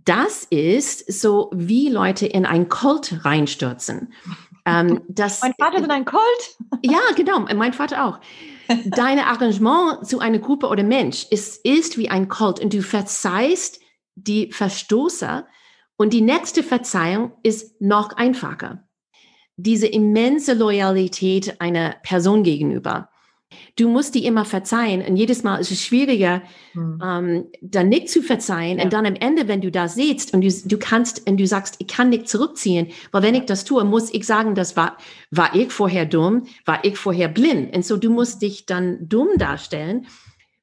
Das 0.06 0.44
ist 0.44 1.12
so, 1.12 1.50
wie 1.54 1.90
Leute 1.90 2.28
in 2.28 2.46
ein 2.46 2.70
Kult 2.70 3.26
reinstürzen. 3.26 4.14
Ähm, 4.66 5.02
das, 5.08 5.42
mein 5.42 5.54
Vater 5.60 5.78
ist 5.78 5.86
in 5.86 5.92
ein 5.92 6.06
Kult? 6.06 6.22
Ja, 6.84 7.00
genau, 7.16 7.40
mein 7.40 7.74
Vater 7.74 8.06
auch. 8.06 8.20
Dein 8.86 9.20
Arrangement 9.20 10.06
zu 10.08 10.20
einer 10.20 10.40
Gruppe 10.40 10.68
oder 10.68 10.84
Mensch 10.84 11.26
ist, 11.30 11.66
ist 11.66 11.98
wie 11.98 12.10
ein 12.10 12.28
Kult 12.28 12.60
und 12.60 12.74
du 12.74 12.82
verzeihst 12.82 13.80
die 14.16 14.52
Verstoßer 14.52 15.48
und 15.96 16.14
die 16.14 16.22
nächste 16.22 16.64
Verzeihung 16.64 17.34
ist 17.44 17.82
noch 17.82 18.14
einfacher. 18.14 18.88
Diese 19.56 19.88
immense 19.88 20.54
Loyalität 20.54 21.60
einer 21.60 21.96
Person 22.04 22.44
gegenüber 22.44 23.10
du 23.78 23.90
musst 23.90 24.16
die 24.16 24.26
immer 24.26 24.46
verzeihen. 24.46 25.02
Und 25.06 25.16
jedes 25.16 25.44
Mal 25.44 25.58
ist 25.58 25.72
es 25.72 25.82
schwieriger, 25.84 26.42
mhm. 26.74 27.02
ähm, 27.04 27.46
dann 27.62 27.90
nicht 27.90 28.10
zu 28.10 28.22
verzeihen. 28.22 28.78
Ja. 28.78 28.84
Und 28.84 28.94
dann 28.94 29.06
am 29.06 29.16
Ende, 29.16 29.48
wenn 29.48 29.62
du 29.62 29.72
da 29.72 29.88
sitzt 29.88 30.34
und 30.34 30.42
du, 30.42 30.50
du 30.50 30.78
kannst 30.78 31.28
und 31.30 31.38
du 31.38 31.48
sagst, 31.48 31.76
ich 31.80 31.88
kann 31.88 32.10
nicht 32.10 32.28
zurückziehen, 32.28 32.88
weil 33.12 33.24
wenn 33.24 33.36
ich 33.36 33.46
das 33.46 33.64
tue, 33.64 33.84
muss 33.84 34.14
ich 34.14 34.26
sagen, 34.26 34.56
das 34.56 34.76
war, 34.76 34.98
war 35.32 35.56
ich 35.56 35.72
vorher 35.72 36.06
dumm, 36.06 36.48
war 36.66 36.84
ich 36.84 36.98
vorher 36.98 37.28
blind. 37.28 37.76
Und 37.76 37.86
so 37.86 37.98
du 37.98 38.10
musst 38.10 38.42
dich 38.42 38.66
dann 38.66 39.08
dumm 39.08 39.30
darstellen, 39.38 40.08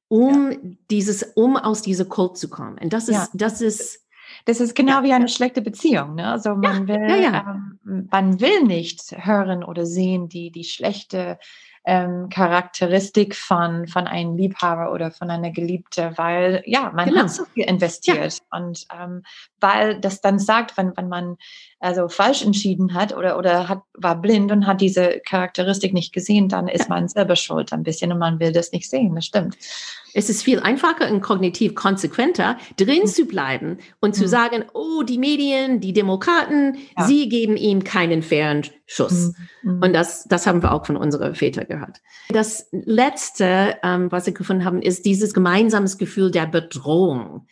um 0.09 0.53
ja. 0.53 0.59
dieses, 0.91 1.23
um 1.35 1.57
aus 1.57 1.83
dieser 1.83 2.05
Kult 2.05 2.37
zu 2.37 2.49
kommen. 2.49 2.79
Und 2.79 2.93
das 2.93 3.09
ist, 3.09 3.17
ja. 3.17 3.29
das 3.33 3.61
ist, 3.61 4.05
das 4.45 4.61
ist 4.61 4.75
genau 4.75 4.99
ja. 4.99 5.03
wie 5.05 5.13
eine 5.13 5.29
schlechte 5.29 5.63
Beziehung. 5.63 6.17
Ne? 6.17 6.27
Also 6.27 6.55
man 6.55 6.87
will, 6.89 7.01
ja, 7.09 7.17
ja, 7.17 7.63
ähm, 7.87 8.09
man 8.11 8.41
will 8.41 8.65
nicht 8.65 9.15
hören 9.17 9.65
oder 9.65 9.87
sehen 9.87 10.29
die 10.29 10.51
die 10.51 10.65
schlechte 10.65 11.39
ähm, 11.85 12.29
Charakteristik 12.31 13.35
von, 13.37 13.87
von 13.87 14.07
einem 14.07 14.37
Liebhaber 14.37 14.93
oder 14.93 15.11
von 15.11 15.31
einer 15.31 15.51
Geliebte, 15.51 16.13
weil 16.17 16.63
ja, 16.67 16.91
man 16.95 17.09
genau. 17.09 17.23
hat 17.23 17.31
so 17.31 17.45
viel 17.45 17.65
investiert 17.65 18.39
ja. 18.39 18.59
und 18.59 18.87
ähm, 18.93 19.23
weil 19.65 19.99
das 19.99 20.21
dann 20.21 20.39
sagt, 20.39 20.77
wenn, 20.77 20.95
wenn 20.95 21.09
man 21.09 21.39
also 21.81 22.09
falsch 22.09 22.45
entschieden 22.45 22.93
hat 22.93 23.17
oder, 23.17 23.39
oder 23.39 23.67
hat, 23.67 23.81
war 23.95 24.21
blind 24.21 24.53
und 24.53 24.67
hat 24.67 24.83
diese 24.83 25.23
Charakteristik 25.27 25.95
nicht 25.95 26.13
gesehen, 26.13 26.51
dann 26.51 26.69
ist 26.69 26.91
man 26.91 27.09
selber 27.09 27.35
schuld 27.35 27.73
ein 27.73 27.83
bisschen 27.83 28.13
und 28.13 28.19
man 28.19 28.41
will 28.41 28.53
das 28.53 28.73
nicht 28.73 28.91
sehen, 28.91 29.15
das 29.15 29.25
stimmt. 29.25 29.57
Es 30.13 30.29
ist 30.29 30.43
viel 30.43 30.61
einfacher 30.61 31.11
und 31.11 31.23
kognitiv 31.23 31.75
konsequenter, 31.75 32.59
drin 32.77 33.05
mhm. 33.05 33.07
zu 33.07 33.25
bleiben 33.25 33.79
und 34.01 34.15
zu 34.15 34.25
mhm. 34.25 34.29
sagen, 34.29 34.65
oh, 34.75 35.03
die 35.03 35.19
Medien, 35.19 35.81
die 35.81 35.95
Demokraten, 35.95 36.77
ja. 36.99 37.07
sie 37.07 37.31
geben 37.31 37.57
ihm 37.57 37.85
keinen 37.85 38.23
fairen 38.23 38.67
Schuss. 38.85 39.33
Mhm. 39.63 39.77
mhm. 39.77 39.83
Und 39.83 39.93
das, 39.95 40.25
das 40.25 40.47
haben 40.47 40.63
wir 40.63 40.73
auch 40.73 40.85
von 40.85 40.99
unseren 40.99 41.35
Vätern 41.35 41.67
gehört. 41.69 42.03
Das 42.29 42.69
Letzte, 42.71 43.79
ähm, 43.83 44.13
was 44.13 44.27
wir 44.27 44.35
gefunden 44.35 44.67
haben, 44.67 44.83
ist 44.83 45.07
dieses 45.07 45.33
gemeinsames 45.33 45.97
Gefühl 45.97 46.31
der 46.31 46.47
Bedrohung. 46.47 47.47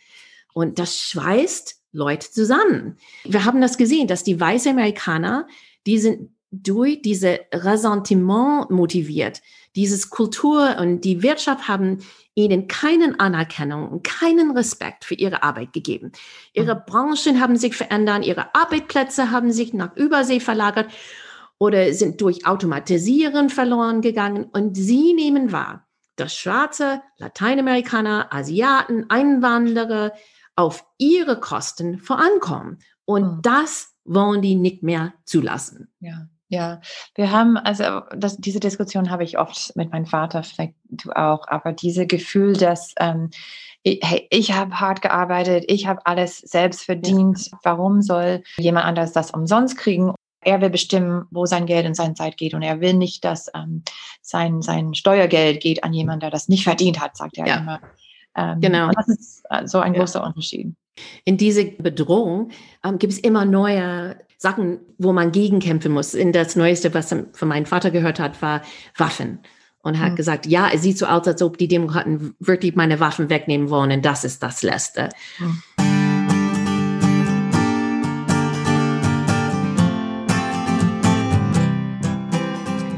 Und 0.53 0.77
das 0.77 0.99
schweißt 0.99 1.82
Leute 1.93 2.29
zusammen. 2.29 2.97
Wir 3.23 3.45
haben 3.45 3.61
das 3.61 3.77
gesehen, 3.77 4.07
dass 4.07 4.23
die 4.23 4.39
weißen 4.39 4.71
Amerikaner, 4.71 5.47
die 5.85 5.99
sind 5.99 6.31
durch 6.51 7.01
diese 7.01 7.39
Ressentiment 7.51 8.69
motiviert. 8.69 9.41
Dieses 9.75 10.09
Kultur 10.09 10.75
und 10.79 11.01
die 11.01 11.23
Wirtschaft 11.23 11.67
haben 11.67 11.99
ihnen 12.35 12.67
keinen 12.67 13.19
Anerkennung 13.19 13.89
und 13.89 14.03
keinen 14.03 14.51
Respekt 14.51 15.03
für 15.05 15.15
ihre 15.15 15.41
Arbeit 15.41 15.73
gegeben. 15.73 16.11
Ihre 16.53 16.75
mhm. 16.75 16.81
Branchen 16.85 17.41
haben 17.41 17.57
sich 17.57 17.75
verändert, 17.75 18.25
ihre 18.25 18.53
Arbeitsplätze 18.55 19.31
haben 19.31 19.51
sich 19.51 19.73
nach 19.73 19.95
Übersee 19.95 20.39
verlagert 20.39 20.91
oder 21.57 21.93
sind 21.93 22.21
durch 22.21 22.45
Automatisieren 22.45 23.49
verloren 23.49 24.01
gegangen 24.01 24.45
und 24.45 24.75
sie 24.75 25.13
nehmen 25.13 25.51
wahr, 25.51 25.87
dass 26.15 26.35
schwarze 26.35 27.01
Lateinamerikaner, 27.17 28.27
Asiaten, 28.31 29.09
Einwanderer 29.09 30.13
auf 30.55 30.85
ihre 30.97 31.39
Kosten 31.39 31.99
vorankommen. 31.99 32.79
Und 33.05 33.37
mhm. 33.37 33.41
das 33.41 33.93
wollen 34.05 34.41
die 34.41 34.55
nicht 34.55 34.83
mehr 34.83 35.13
zulassen. 35.25 35.91
Ja. 35.99 36.27
Ja, 36.49 36.81
wir 37.15 37.31
haben, 37.31 37.57
also 37.57 38.01
das, 38.15 38.37
diese 38.37 38.59
Diskussion 38.59 39.09
habe 39.09 39.23
ich 39.23 39.39
oft 39.39 39.75
mit 39.75 39.91
meinem 39.91 40.05
Vater, 40.05 40.43
vielleicht 40.43 40.75
du 40.83 41.11
auch, 41.11 41.47
aber 41.47 41.73
diese 41.73 42.05
Gefühl, 42.05 42.53
dass 42.53 42.93
ähm, 42.99 43.31
ich, 43.81 43.99
hey, 44.03 44.27
ich 44.29 44.53
habe 44.53 44.79
hart 44.79 45.01
gearbeitet, 45.01 45.65
ich 45.67 45.87
habe 45.87 46.05
alles 46.05 46.37
selbst 46.37 46.83
verdient, 46.83 47.47
ja. 47.51 47.57
warum 47.63 48.03
soll 48.03 48.43
jemand 48.57 48.85
anders 48.85 49.13
das 49.13 49.31
umsonst 49.31 49.77
kriegen? 49.77 50.13
Er 50.41 50.61
will 50.61 50.69
bestimmen, 50.69 51.25
wo 51.31 51.47
sein 51.47 51.65
Geld 51.65 51.87
und 51.87 51.95
seine 51.95 52.13
Zeit 52.13 52.37
geht 52.37 52.53
und 52.53 52.61
er 52.61 52.81
will 52.81 52.93
nicht, 52.93 53.25
dass 53.25 53.49
ähm, 53.55 53.81
sein, 54.21 54.61
sein 54.61 54.93
Steuergeld 54.93 55.59
geht 55.59 55.83
an 55.83 55.91
jemanden, 55.93 56.19
der 56.19 56.31
das 56.31 56.49
nicht 56.49 56.65
verdient 56.65 56.99
hat, 56.99 57.17
sagt 57.17 57.39
er 57.39 57.47
ja. 57.47 57.57
immer. 57.57 57.81
Ähm, 58.35 58.61
genau. 58.61 58.87
Und 58.87 58.97
das 58.97 59.07
ist 59.09 59.43
äh, 59.49 59.67
so 59.67 59.79
ein 59.79 59.93
großer 59.93 60.23
Unterschied. 60.23 60.73
In 61.25 61.37
diese 61.37 61.65
Bedrohung 61.65 62.49
ähm, 62.83 62.99
gibt 62.99 63.13
es 63.13 63.19
immer 63.19 63.45
neue 63.45 64.17
Sachen, 64.37 64.79
wo 64.97 65.13
man 65.13 65.31
gegenkämpfen 65.31 65.91
muss. 65.91 66.13
In 66.13 66.31
das 66.31 66.55
Neueste, 66.55 66.93
was 66.93 67.09
von 67.09 67.47
meinem 67.47 67.65
Vater 67.65 67.91
gehört 67.91 68.19
hat, 68.19 68.41
war 68.41 68.61
Waffen. 68.97 69.39
Und 69.85 69.99
hat 69.99 70.11
mhm. 70.11 70.15
gesagt, 70.15 70.45
ja, 70.45 70.69
es 70.73 70.81
sieht 70.81 70.97
so 70.97 71.05
aus, 71.05 71.27
als 71.27 71.41
ob 71.41 71.57
die 71.57 71.67
Demokraten 71.67 72.35
wirklich 72.39 72.75
meine 72.75 73.01
Waffen 73.01 73.29
wegnehmen 73.29 73.69
wollen. 73.69 73.91
Und 73.91 74.05
das 74.05 74.23
ist 74.23 74.41
das 74.41 74.63
Letzte. 74.63 75.09
Mhm. 75.39 75.61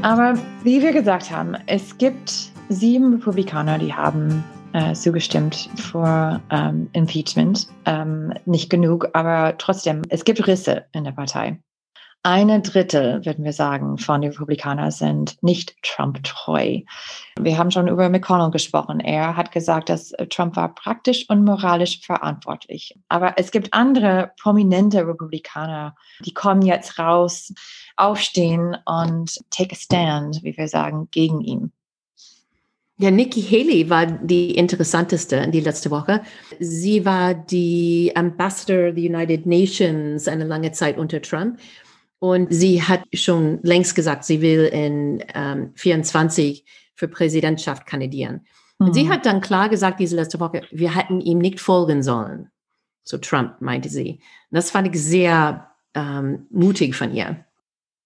Aber 0.02 0.38
wie 0.62 0.80
wir 0.80 0.92
gesagt 0.92 1.32
haben, 1.32 1.56
es 1.66 1.98
gibt 1.98 2.52
sieben 2.68 3.14
Republikaner, 3.14 3.78
die 3.78 3.92
haben 3.92 4.44
äh, 4.72 4.92
zugestimmt 4.94 5.68
für 5.76 6.40
ähm, 6.50 6.88
Impeachment. 6.92 7.68
Ähm, 7.84 8.32
nicht 8.44 8.70
genug, 8.70 9.08
aber 9.12 9.56
trotzdem, 9.58 10.02
es 10.08 10.24
gibt 10.24 10.46
Risse 10.46 10.86
in 10.92 11.04
der 11.04 11.12
Partei. 11.12 11.58
Eine 12.28 12.60
Drittel, 12.60 13.24
würden 13.24 13.44
wir 13.44 13.52
sagen, 13.52 13.98
von 13.98 14.20
den 14.20 14.32
Republikanern 14.32 14.90
sind 14.90 15.40
nicht 15.44 15.76
Trump-treu. 15.84 16.80
Wir 17.38 17.56
haben 17.56 17.70
schon 17.70 17.86
über 17.86 18.08
McConnell 18.08 18.50
gesprochen. 18.50 18.98
Er 18.98 19.36
hat 19.36 19.52
gesagt, 19.52 19.88
dass 19.88 20.10
Trump 20.30 20.56
war 20.56 20.74
praktisch 20.74 21.30
und 21.30 21.44
moralisch 21.44 22.00
verantwortlich. 22.00 22.98
Aber 23.08 23.34
es 23.36 23.52
gibt 23.52 23.72
andere 23.72 24.32
prominente 24.42 25.06
Republikaner, 25.06 25.94
die 26.18 26.34
kommen 26.34 26.62
jetzt 26.62 26.98
raus, 26.98 27.54
aufstehen 27.96 28.76
und 28.84 29.38
take 29.50 29.76
a 29.76 29.78
stand, 29.78 30.42
wie 30.42 30.56
wir 30.56 30.66
sagen, 30.66 31.06
gegen 31.12 31.40
ihn. 31.40 31.72
Ja, 32.98 33.10
Nikki 33.10 33.42
Haley 33.42 33.90
war 33.90 34.06
die 34.06 34.52
interessanteste 34.52 35.36
in 35.36 35.52
die 35.52 35.60
letzte 35.60 35.90
Woche. 35.90 36.22
Sie 36.58 37.04
war 37.04 37.34
die 37.34 38.10
Ambassador 38.14 38.94
the 38.94 39.08
United 39.08 39.44
Nations 39.44 40.26
eine 40.28 40.44
lange 40.44 40.72
Zeit 40.72 40.96
unter 40.96 41.20
Trump. 41.20 41.58
Und 42.18 42.52
sie 42.52 42.82
hat 42.82 43.02
schon 43.12 43.60
längst 43.62 43.94
gesagt, 43.94 44.24
sie 44.24 44.40
will 44.40 44.64
in 44.64 45.22
ähm, 45.34 45.72
24 45.74 46.64
für 46.94 47.08
Präsidentschaft 47.08 47.84
kandidieren. 47.86 48.46
Mhm. 48.78 48.86
Und 48.86 48.94
sie 48.94 49.04
mhm. 49.04 49.10
hat 49.10 49.26
dann 49.26 49.42
klar 49.42 49.68
gesagt, 49.68 50.00
diese 50.00 50.16
letzte 50.16 50.40
Woche, 50.40 50.62
wir 50.70 50.96
hätten 50.96 51.20
ihm 51.20 51.38
nicht 51.38 51.60
folgen 51.60 52.02
sollen. 52.02 52.48
So 53.04 53.18
Trump, 53.18 53.60
meinte 53.60 53.90
sie. 53.90 54.20
Und 54.50 54.56
das 54.56 54.70
fand 54.70 54.88
ich 54.88 55.02
sehr 55.02 55.70
ähm, 55.94 56.46
mutig 56.50 56.96
von 56.96 57.14
ihr. 57.14 57.45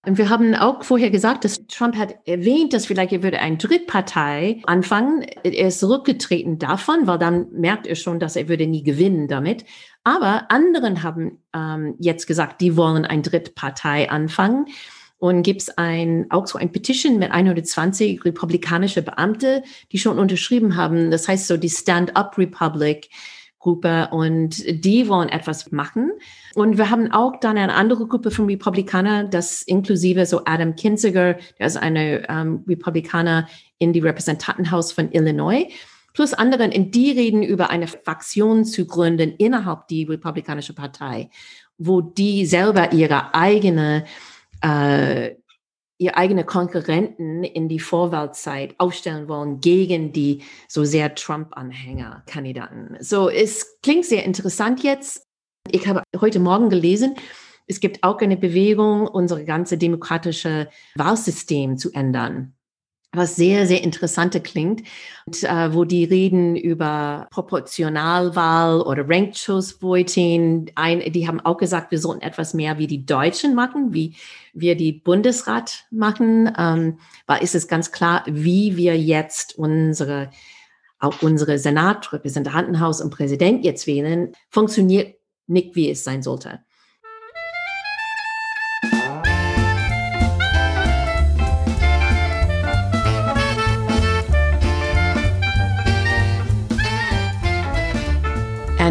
Und 0.03 0.17
wir 0.17 0.29
haben 0.29 0.55
auch 0.55 0.83
vorher 0.83 1.11
gesagt, 1.11 1.45
dass 1.45 1.67
Trump 1.67 1.95
hat 1.95 2.15
erwähnt, 2.25 2.73
dass 2.73 2.87
vielleicht 2.87 3.13
er 3.13 3.21
würde 3.21 3.39
eine 3.39 3.57
Drittpartei 3.57 4.59
anfangen. 4.65 5.23
Er 5.43 5.67
ist 5.67 5.79
zurückgetreten 5.79 6.57
davon, 6.57 7.05
weil 7.05 7.19
dann 7.19 7.51
merkt 7.51 7.85
er 7.85 7.95
schon, 7.95 8.19
dass 8.19 8.35
er 8.35 8.49
würde 8.49 8.65
nie 8.65 8.83
gewinnen 8.83 9.27
damit. 9.27 9.63
Aber 10.03 10.49
anderen 10.49 11.03
haben 11.03 11.43
ähm, 11.53 11.95
jetzt 11.99 12.25
gesagt, 12.25 12.61
die 12.61 12.75
wollen 12.75 13.05
eine 13.05 13.21
Drittpartei 13.21 14.09
anfangen. 14.09 14.65
Und 15.19 15.43
gibt 15.43 15.61
es 15.61 15.77
ein, 15.77 16.25
auch 16.31 16.47
so 16.47 16.57
ein 16.57 16.71
Petition 16.71 17.19
mit 17.19 17.29
120 17.29 18.25
republikanische 18.25 19.03
Beamte, 19.03 19.61
die 19.91 19.99
schon 19.99 20.17
unterschrieben 20.17 20.75
haben. 20.75 21.11
Das 21.11 21.27
heißt 21.27 21.45
so 21.45 21.57
die 21.57 21.69
Stand-up 21.69 22.39
Republic 22.39 23.07
Gruppe 23.61 24.09
und 24.11 24.63
die 24.83 25.07
wollen 25.07 25.29
etwas 25.29 25.71
machen. 25.71 26.11
Und 26.55 26.77
wir 26.77 26.89
haben 26.89 27.11
auch 27.11 27.39
dann 27.39 27.57
eine 27.57 27.73
andere 27.73 28.07
Gruppe 28.07 28.31
von 28.31 28.47
Republikanern, 28.47 29.29
das 29.29 29.61
inklusive 29.61 30.25
so 30.25 30.41
Adam 30.45 30.75
Kinziger, 30.75 31.35
der 31.59 31.67
ist 31.67 31.77
eine 31.77 32.27
ähm, 32.27 32.65
Republikaner 32.67 33.47
in 33.77 33.93
die 33.93 33.99
Repräsentantenhaus 33.99 34.91
von 34.91 35.11
Illinois, 35.11 35.67
plus 36.13 36.33
anderen, 36.33 36.71
in 36.71 36.91
die 36.91 37.11
reden 37.11 37.43
über 37.43 37.69
eine 37.69 37.87
Fraktion 37.87 38.65
zu 38.65 38.85
gründen 38.85 39.35
innerhalb 39.37 39.87
die 39.87 40.03
Republikanische 40.03 40.73
Partei, 40.73 41.29
wo 41.77 42.01
die 42.01 42.45
selber 42.47 42.93
ihre 42.93 43.33
eigene 43.35 44.05
äh, 44.61 45.35
ihr 46.01 46.17
eigene 46.17 46.43
Konkurrenten 46.43 47.43
in 47.43 47.69
die 47.69 47.79
Vorwahlzeit 47.79 48.73
aufstellen 48.79 49.27
wollen 49.27 49.59
gegen 49.61 50.11
die 50.11 50.41
so 50.67 50.83
sehr 50.83 51.13
Trump-Anhänger-Kandidaten. 51.13 52.97
So, 52.99 53.29
es 53.29 53.79
klingt 53.83 54.05
sehr 54.05 54.25
interessant 54.25 54.81
jetzt. 54.81 55.27
Ich 55.69 55.87
habe 55.87 56.01
heute 56.19 56.39
Morgen 56.39 56.71
gelesen, 56.71 57.13
es 57.67 57.79
gibt 57.79 58.03
auch 58.03 58.17
eine 58.17 58.35
Bewegung, 58.35 59.05
unser 59.05 59.43
ganze 59.43 59.77
demokratische 59.77 60.69
Wahlsystem 60.95 61.77
zu 61.77 61.91
ändern 61.91 62.55
was 63.13 63.35
sehr, 63.35 63.67
sehr 63.67 63.83
interessante 63.83 64.39
klingt, 64.39 64.83
und, 65.25 65.43
äh, 65.43 65.73
wo 65.73 65.83
die 65.83 66.05
reden 66.05 66.55
über 66.55 67.27
Proportionalwahl 67.31 68.81
oder 68.81 69.07
Ranked 69.07 69.35
Choice 69.35 69.81
Voting. 69.81 70.71
Ein, 70.75 71.11
die 71.11 71.27
haben 71.27 71.41
auch 71.41 71.57
gesagt, 71.57 71.91
wir 71.91 71.99
sollten 71.99 72.21
etwas 72.21 72.53
mehr 72.53 72.77
wie 72.77 72.87
die 72.87 73.05
Deutschen 73.05 73.53
machen, 73.53 73.93
wie 73.93 74.15
wir 74.53 74.75
die 74.75 74.93
Bundesrat 74.93 75.85
machen, 75.91 76.51
ähm, 76.57 76.99
weil 77.27 77.43
ist 77.43 77.55
es 77.55 77.67
ganz 77.67 77.91
klar, 77.91 78.23
wie 78.27 78.77
wir 78.77 78.97
jetzt 78.97 79.57
unsere 79.57 80.29
auch 81.01 81.23
unsere 81.23 81.57
Senat, 81.57 82.13
Repräsentantenhaus 82.13 83.01
und 83.01 83.09
Präsident 83.09 83.65
jetzt 83.65 83.87
wählen, 83.87 84.33
funktioniert 84.49 85.15
nicht, 85.47 85.75
wie 85.75 85.89
es 85.89 86.03
sein 86.03 86.21
sollte. 86.21 86.59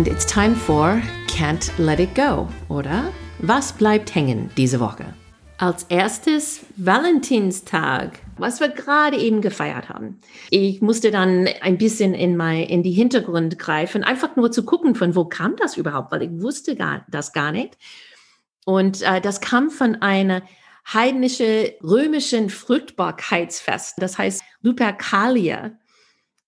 And 0.00 0.08
it's 0.08 0.24
time 0.24 0.56
for 0.56 1.02
Can't 1.26 1.70
Let 1.76 2.00
It 2.00 2.14
Go, 2.14 2.48
oder? 2.70 3.12
Was 3.40 3.70
bleibt 3.70 4.14
hängen 4.14 4.48
diese 4.56 4.80
Woche? 4.80 5.04
Als 5.58 5.82
erstes 5.90 6.60
Valentinstag, 6.76 8.18
was 8.38 8.60
wir 8.60 8.70
gerade 8.70 9.18
eben 9.18 9.42
gefeiert 9.42 9.90
haben. 9.90 10.18
Ich 10.48 10.80
musste 10.80 11.10
dann 11.10 11.46
ein 11.60 11.76
bisschen 11.76 12.14
in, 12.14 12.34
mein, 12.34 12.62
in 12.62 12.82
die 12.82 12.92
Hintergrund 12.92 13.58
greifen, 13.58 14.02
einfach 14.02 14.36
nur 14.36 14.50
zu 14.50 14.64
gucken, 14.64 14.94
von 14.94 15.14
wo 15.14 15.26
kam 15.26 15.56
das 15.56 15.76
überhaupt, 15.76 16.12
weil 16.12 16.22
ich 16.22 16.30
wusste 16.32 16.76
gar, 16.76 17.04
das 17.10 17.34
gar 17.34 17.52
nicht. 17.52 17.76
Und 18.64 19.02
äh, 19.02 19.20
das 19.20 19.42
kam 19.42 19.68
von 19.68 19.96
einer 19.96 20.40
heidnische 20.90 21.74
römischen 21.84 22.48
Fruchtbarkeitsfest, 22.48 23.96
das 23.98 24.16
heißt 24.16 24.40
Lupercalia. 24.62 25.72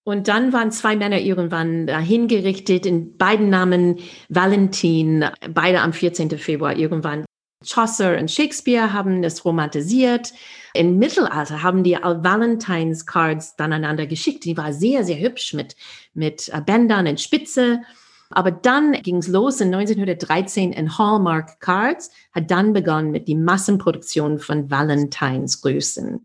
Und 0.05 0.27
dann 0.27 0.53
waren 0.53 0.73
zwei 0.73 0.97
Männer 0.97 1.21
irgendwann 1.21 1.89
hingerichtet, 1.89 2.87
in 2.87 3.17
beiden 3.17 3.51
Namen 3.51 3.99
Valentin, 4.29 5.27
beide 5.51 5.81
am 5.81 5.93
14. 5.93 6.31
Februar 6.39 6.77
irgendwann. 6.77 7.25
Chaucer 7.65 8.19
und 8.19 8.31
Shakespeare 8.31 8.93
haben 8.93 9.23
es 9.23 9.45
romantisiert. 9.45 10.33
Im 10.75 10.99
Mittelalter 10.99 11.63
haben 11.63 11.85
die 11.85 11.95
Valentines 11.95 13.07
Cards 13.07 13.57
dann 13.57 13.73
einander 13.73 14.07
geschickt. 14.07 14.45
Die 14.45 14.57
war 14.57 14.73
sehr, 14.73 15.05
sehr 15.05 15.21
hübsch 15.21 15.55
mit, 15.55 15.77
mit 16.15 16.49
äh, 16.53 16.61
Bändern 16.61 17.07
und 17.07 17.21
Spitze. 17.21 17.83
Aber 18.31 18.51
dann 18.51 18.93
ging 19.03 19.19
es 19.19 19.29
los 19.29 19.61
in 19.61 19.75
1913 19.75 20.73
in 20.73 20.97
Hallmark 20.97 21.61
Cards, 21.61 22.11
hat 22.33 22.51
dann 22.51 22.73
begonnen 22.73 23.11
mit 23.11 23.29
die 23.29 23.35
Massenproduktion 23.35 24.39
von 24.39 24.71
Valentines. 24.71 25.63
Mm, 25.63 26.17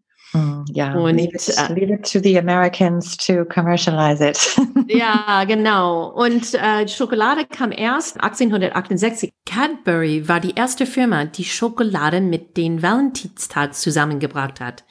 ja, 0.73 0.93
und 0.93 1.15
leave 1.15 1.33
it, 1.33 1.55
uh, 1.57 1.73
leave 1.73 1.93
it, 1.93 2.11
to 2.11 2.19
the 2.19 2.37
Americans 2.37 3.15
to 3.17 3.45
commercialize 3.45 4.21
it. 4.21 4.37
ja, 4.87 5.43
genau. 5.45 6.09
Und 6.09 6.53
äh, 6.53 6.87
Schokolade 6.87 7.45
kam 7.45 7.71
erst 7.71 8.21
1868. 8.21 9.33
Cadbury 9.45 10.27
war 10.27 10.39
die 10.39 10.53
erste 10.55 10.85
Firma, 10.85 11.25
die 11.25 11.45
Schokolade 11.45 12.21
mit 12.21 12.57
den 12.57 12.81
Valentinstag 12.81 13.73
zusammengebracht 13.73 14.59
hat. 14.59 14.83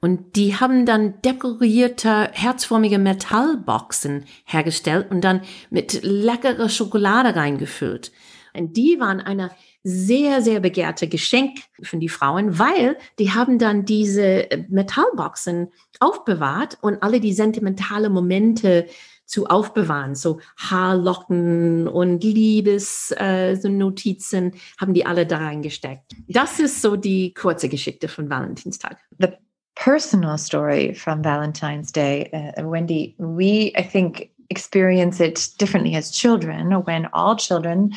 Und 0.00 0.34
die 0.36 0.56
haben 0.56 0.86
dann 0.86 1.20
dekorierte, 1.20 2.30
herzförmige 2.32 2.98
Metallboxen 2.98 4.24
hergestellt 4.44 5.10
und 5.10 5.20
dann 5.20 5.42
mit 5.68 6.02
leckerer 6.02 6.70
Schokolade 6.70 7.36
reingefüllt. 7.36 8.10
Und 8.54 8.76
die 8.78 8.98
waren 8.98 9.20
eine 9.20 9.50
sehr, 9.82 10.42
sehr 10.42 10.60
begehrte 10.60 11.08
Geschenk 11.08 11.60
für 11.82 11.96
die 11.96 12.08
Frauen, 12.08 12.58
weil 12.58 12.98
die 13.18 13.32
haben 13.32 13.58
dann 13.58 13.84
diese 13.84 14.48
Metallboxen 14.68 15.68
aufbewahrt 16.00 16.78
und 16.82 17.02
alle 17.02 17.20
die 17.20 17.32
sentimentale 17.32 18.10
Momente 18.10 18.86
zu 19.30 19.46
aufbewahren, 19.46 20.14
so 20.16 20.40
Haarlocken 20.56 21.86
und 21.86 22.24
Liebesnotizen 22.24 24.52
äh, 24.52 24.56
haben 24.78 24.92
die 24.92 25.06
alle 25.06 25.24
da 25.24 25.38
reingesteckt. 25.38 26.16
Das 26.26 26.58
ist 26.58 26.82
so 26.82 26.96
die 26.96 27.32
kurze 27.32 27.68
Geschichte 27.68 28.08
von 28.08 28.28
Valentinstag. 28.28 28.98
The 29.20 29.28
personal 29.76 30.36
story 30.36 30.92
from 30.94 31.24
Valentine's 31.24 31.92
Day, 31.92 32.28
uh, 32.32 32.50
Wendy, 32.68 33.14
we, 33.18 33.72
I 33.78 33.82
think, 33.82 34.30
experience 34.50 35.20
it 35.20 35.56
differently 35.60 35.96
as 35.96 36.10
children 36.10 36.72
when 36.84 37.06
all 37.12 37.36
children 37.36 37.94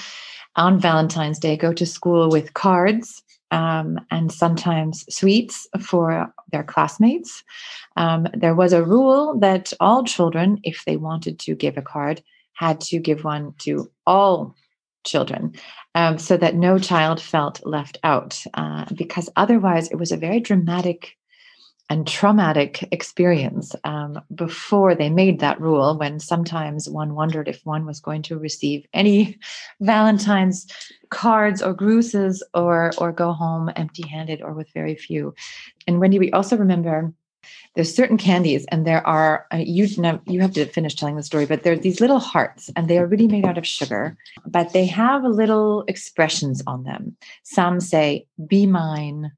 on 0.56 0.80
Valentine's 0.80 1.40
Day 1.40 1.58
go 1.58 1.74
to 1.74 1.86
school 1.86 2.30
with 2.30 2.54
cards 2.54 3.24
um, 3.52 4.00
and 4.10 4.32
sometimes 4.32 5.06
sweets 5.10 5.68
for 5.80 6.34
their 6.52 6.64
classmates. 6.64 7.44
Um, 7.98 8.28
there 8.34 8.56
was 8.56 8.74
a 8.74 8.84
rule 8.84 9.40
that 9.40 9.74
all 9.80 10.04
children, 10.04 10.60
if 10.64 10.84
they 10.86 10.98
wanted 10.98 11.40
to 11.40 11.56
give 11.56 11.78
a 11.78 11.82
card, 11.82 12.24
had 12.54 12.82
to 12.82 13.00
give 13.00 13.24
one 13.24 13.54
to 13.60 13.92
all 14.06 14.56
children 15.06 15.54
um, 15.96 16.18
so 16.18 16.38
that 16.38 16.56
no 16.56 16.80
child 16.80 17.22
felt 17.22 17.66
left 17.66 17.98
out, 18.04 18.44
uh, 18.54 18.86
because 18.96 19.30
otherwise 19.36 19.90
it 19.90 19.98
was 19.98 20.12
a 20.12 20.18
very 20.18 20.40
dramatic 20.40 21.18
and 21.90 22.08
traumatic 22.08 22.88
experience 22.92 23.76
um, 23.84 24.20
before 24.34 24.96
they 24.96 25.10
made 25.10 25.40
that 25.40 25.60
rule 25.60 25.98
when 25.98 26.20
sometimes 26.20 26.90
one 26.90 27.14
wondered 27.14 27.48
if 27.48 27.62
one 27.66 27.86
was 27.86 28.00
going 28.00 28.22
to 28.24 28.38
receive 28.38 28.86
any 28.94 29.38
valentine's 29.82 30.66
cards 31.10 31.62
or 31.62 31.76
grueses 31.76 32.42
or 32.54 32.92
or 32.98 33.12
go 33.12 33.34
home 33.34 33.70
empty 33.76 34.08
handed 34.08 34.42
or 34.42 34.54
with 34.54 34.72
very 34.74 34.96
few. 34.96 35.34
And 35.88 36.00
wendy 36.00 36.20
we 36.20 36.32
also 36.32 36.58
remember 36.58 37.14
there's 37.76 37.94
certain 37.94 38.18
candies 38.18 38.66
and 38.72 38.88
there 38.88 39.06
are 39.06 39.46
uh, 39.54 39.58
you 39.58 39.88
you 40.26 40.40
have 40.42 40.54
to 40.54 40.66
finish 40.66 40.96
telling 40.96 41.16
the 41.16 41.24
story 41.24 41.46
but 41.46 41.64
there 41.64 41.74
are 41.74 41.78
these 41.78 42.00
little 42.00 42.20
hearts 42.20 42.70
and 42.76 42.88
they 42.88 42.98
are 42.98 43.08
really 43.08 43.28
made 43.28 43.46
out 43.46 43.58
of 43.58 43.68
sugar 43.68 44.18
but 44.46 44.72
they 44.74 44.86
have 44.86 45.24
little 45.24 45.84
expressions 45.88 46.64
on 46.66 46.84
them. 46.84 47.16
Some 47.44 47.80
say 47.80 48.26
be 48.48 48.66
mine 48.66 49.32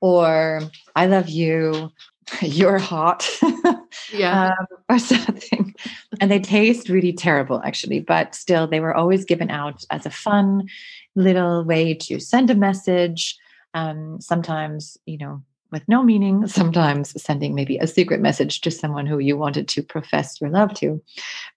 or 0.00 0.62
I 0.96 1.06
love 1.06 1.28
you, 1.28 1.90
you're 2.42 2.78
hot, 2.78 3.28
yeah, 4.12 4.52
um, 4.58 4.66
or 4.88 4.98
something. 4.98 5.74
And 6.20 6.30
they 6.30 6.40
taste 6.40 6.88
really 6.88 7.12
terrible, 7.12 7.62
actually, 7.64 8.00
but 8.00 8.34
still, 8.34 8.66
they 8.66 8.80
were 8.80 8.94
always 8.94 9.24
given 9.24 9.50
out 9.50 9.84
as 9.90 10.06
a 10.06 10.10
fun 10.10 10.68
little 11.14 11.64
way 11.64 11.94
to 11.94 12.20
send 12.20 12.50
a 12.50 12.54
message. 12.54 13.36
Um, 13.74 14.20
sometimes, 14.20 14.96
you 15.04 15.18
know, 15.18 15.42
with 15.70 15.86
no 15.88 16.02
meaning, 16.02 16.46
sometimes 16.46 17.20
sending 17.22 17.54
maybe 17.54 17.76
a 17.78 17.86
secret 17.86 18.20
message 18.20 18.60
to 18.62 18.70
someone 18.70 19.06
who 19.06 19.18
you 19.18 19.36
wanted 19.36 19.68
to 19.68 19.82
profess 19.82 20.40
your 20.40 20.50
love 20.50 20.72
to. 20.74 21.02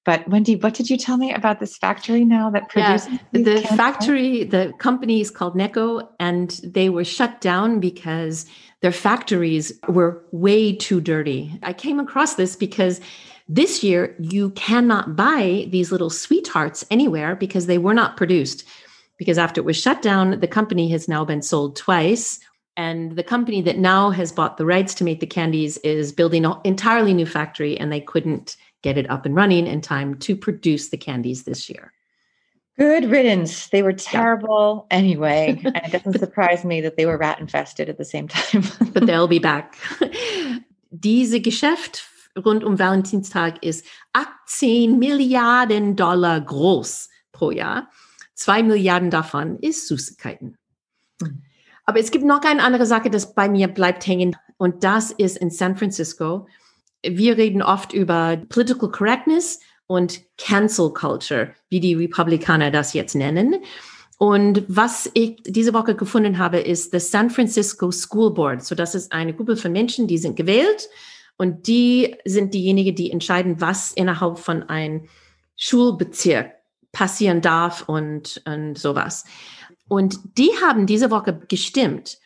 But 0.04 0.28
Wendy, 0.28 0.56
what 0.56 0.74
did 0.74 0.90
you 0.90 0.98
tell 0.98 1.18
me 1.18 1.34
about 1.34 1.60
this 1.60 1.78
factory 1.78 2.26
now 2.26 2.50
that 2.50 2.70
produces 2.70 3.20
yeah, 3.32 3.42
the 3.42 3.62
factory? 3.76 4.44
The 4.44 4.74
company 4.80 5.22
is 5.22 5.32
called 5.32 5.56
Necco, 5.56 6.08
and 6.20 6.50
they 6.64 6.90
were 6.90 7.06
shut 7.06 7.42
down 7.42 7.80
because 7.80 8.46
their 8.82 8.92
factories 8.92 9.72
were 9.88 10.24
way 10.32 10.76
too 10.76 11.00
dirty. 11.00 11.58
I 11.64 11.74
came 11.74 12.00
across 12.00 12.36
this 12.36 12.56
because 12.56 13.00
this 13.48 13.84
year 13.84 14.16
you 14.20 14.52
cannot 14.52 15.16
buy 15.16 15.68
these 15.70 15.92
little 15.92 16.10
sweethearts 16.10 16.86
anywhere 16.90 17.36
because 17.36 17.66
they 17.66 17.78
were 17.78 17.94
not 17.94 18.18
produced. 18.18 18.64
Because 19.18 19.38
after 19.38 19.62
it 19.62 19.66
was 19.66 19.78
shut 19.78 20.02
down, 20.02 20.40
the 20.40 20.48
company 20.48 20.90
has 20.90 21.08
now 21.08 21.24
been 21.24 21.44
sold 21.44 21.76
twice 21.76 22.40
and 22.78 23.16
the 23.16 23.24
company 23.24 23.62
that 23.62 23.78
now 23.78 24.10
has 24.12 24.32
bought 24.32 24.58
the 24.58 24.66
rights 24.66 24.94
to 24.96 25.04
make 25.04 25.20
the 25.20 25.28
candies 25.28 25.78
is 25.80 26.12
building 26.12 26.46
an 26.46 26.56
entirely 26.64 27.14
new 27.14 27.26
factory, 27.26 27.78
and 27.78 27.92
they 27.92 28.02
couldn't 28.02 28.56
get 28.82 28.98
it 28.98 29.10
up 29.10 29.26
and 29.26 29.36
running 29.36 29.68
in 29.68 29.82
time 29.82 30.18
to 30.20 30.36
produce 30.36 30.90
the 30.90 30.98
candies 30.98 31.44
this 31.44 31.70
year. 31.70 31.92
Good 32.78 33.12
riddance. 33.12 33.68
They 33.68 33.84
were 33.84 33.94
terrible 33.94 34.88
yeah. 34.90 34.98
anyway. 34.98 35.62
And 35.66 35.76
it 35.76 35.92
doesn't 35.92 36.20
surprise 36.20 36.64
me 36.64 36.82
that 36.82 36.96
they 36.96 37.06
were 37.06 37.18
rat 37.18 37.40
infested 37.40 37.90
at 37.90 37.98
the 37.98 38.06
same 38.06 38.28
time. 38.28 38.64
but 38.94 39.06
they'll 39.06 39.28
be 39.28 39.40
back. 39.40 39.76
Diese 40.90 41.42
Geschäft 41.42 42.08
rund 42.36 42.64
um 42.64 42.80
Valentinstag 42.80 43.62
ist 43.64 43.86
18 44.14 44.98
Milliarden 44.98 45.96
Dollar 45.96 46.40
groß 46.42 47.10
pro 47.34 47.52
Jahr. 47.52 47.90
Zwei 48.34 48.64
Milliarden 48.64 49.10
davon 49.10 49.60
ist 49.60 49.88
Süßigkeiten. 49.88 50.58
Mhm. 51.22 51.44
Aber 51.86 52.00
es 52.00 52.12
gibt 52.12 52.26
noch 52.26 52.42
eine 52.42 52.64
andere 52.64 52.86
Sache, 52.86 53.10
das 53.10 53.34
bei 53.34 53.50
mir 53.50 53.68
bleibt 53.68 54.06
hängen. 54.06 54.36
Und 54.58 54.84
das 54.84 55.12
ist 55.12 55.38
in 55.38 55.50
San 55.50 55.76
Francisco. 55.76 56.48
Wir 57.04 57.38
reden 57.38 57.64
oft 57.64 57.94
über 57.94 58.38
Political 58.50 58.92
Correctness 58.92 59.60
und 59.88 60.22
Cancel 60.38 60.94
Culture, 60.94 61.54
wie 61.70 61.80
die 61.80 61.96
Republikaner 61.96 62.72
das 62.72 62.94
jetzt 62.94 63.16
nennen. 63.16 63.56
Und 64.18 64.64
was 64.68 65.10
ich 65.16 65.42
diese 65.44 65.74
Woche 65.74 65.96
gefunden 65.96 66.38
habe, 66.38 66.60
ist 66.60 66.94
das 66.94 67.10
San 67.10 67.32
Francisco 67.32 67.92
School 67.92 68.32
Board. 68.34 68.64
So, 68.64 68.76
das 68.76 68.94
ist 68.94 69.12
eine 69.12 69.34
Gruppe 69.34 69.58
von 69.58 69.72
Menschen, 69.72 70.06
die 70.06 70.20
sind 70.20 70.36
gewählt 70.36 70.90
und 71.38 71.66
die 71.66 72.16
sind 72.24 72.54
diejenigen, 72.54 72.96
die 72.96 73.10
entscheiden, 73.12 73.60
was 73.60 73.92
innerhalb 73.94 74.38
von 74.38 74.62
einem 74.70 75.08
Schulbezirk 75.58 76.52
passieren 76.92 77.42
darf 77.42 77.90
und, 77.90 78.44
und 78.46 78.78
sowas. 78.78 79.26
Und 79.92 80.38
die 80.38 80.52
haben 80.64 80.86
diese 80.86 81.12
Woche 81.12 81.38
gestimmt 81.50 82.18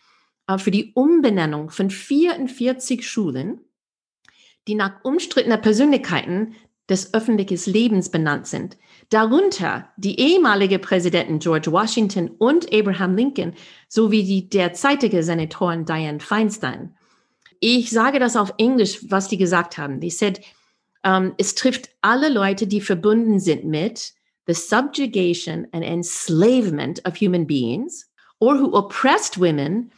äh, 0.46 0.60
für 0.60 0.70
die 0.70 0.92
Umbenennung 0.94 1.72
von 1.72 1.90
44 1.90 3.10
Schulen, 3.10 3.60
die 4.68 4.76
nach 4.76 5.04
umstrittener 5.04 5.58
Persönlichkeiten 5.58 6.54
des 6.90 7.16
öffentlichen 7.16 7.58
Lebens 7.74 8.12
benannt 8.12 8.46
sind. 8.46 8.78
Darunter 9.10 9.90
die 9.98 10.20
ehemalige 10.20 10.78
Präsidenten 10.78 11.40
George 11.40 11.72
Washington 11.72 12.30
und 12.38 12.72
Abraham 12.72 13.16
Lincoln 13.16 13.56
sowie 13.88 14.24
die 14.24 14.48
derzeitige 14.48 15.24
Senatorin 15.24 15.86
Dianne 15.86 16.20
Feinstein. 16.20 16.96
Ich 17.60 17.90
sage 17.90 18.20
das 18.20 18.36
auf 18.36 18.54
Englisch, 18.60 19.00
was 19.10 19.28
die 19.28 19.38
gesagt 19.38 19.80
haben. 19.80 20.00
Die 20.00 20.12
said, 20.12 20.40
um, 21.04 21.34
es 21.40 21.56
trifft 21.56 21.90
alle 22.02 22.30
Leute, 22.30 22.68
die 22.68 22.82
verbunden 22.82 23.40
sind 23.40 23.66
mit 23.66 24.14
the 24.48 24.54
subjugation 24.54 25.68
and 25.74 25.84
enslavement 25.84 27.00
of 27.06 27.16
human 27.16 27.46
beings 27.46 28.06
or 28.40 28.56
who 28.56 28.76
oppressed 28.76 29.38
women, 29.38 29.92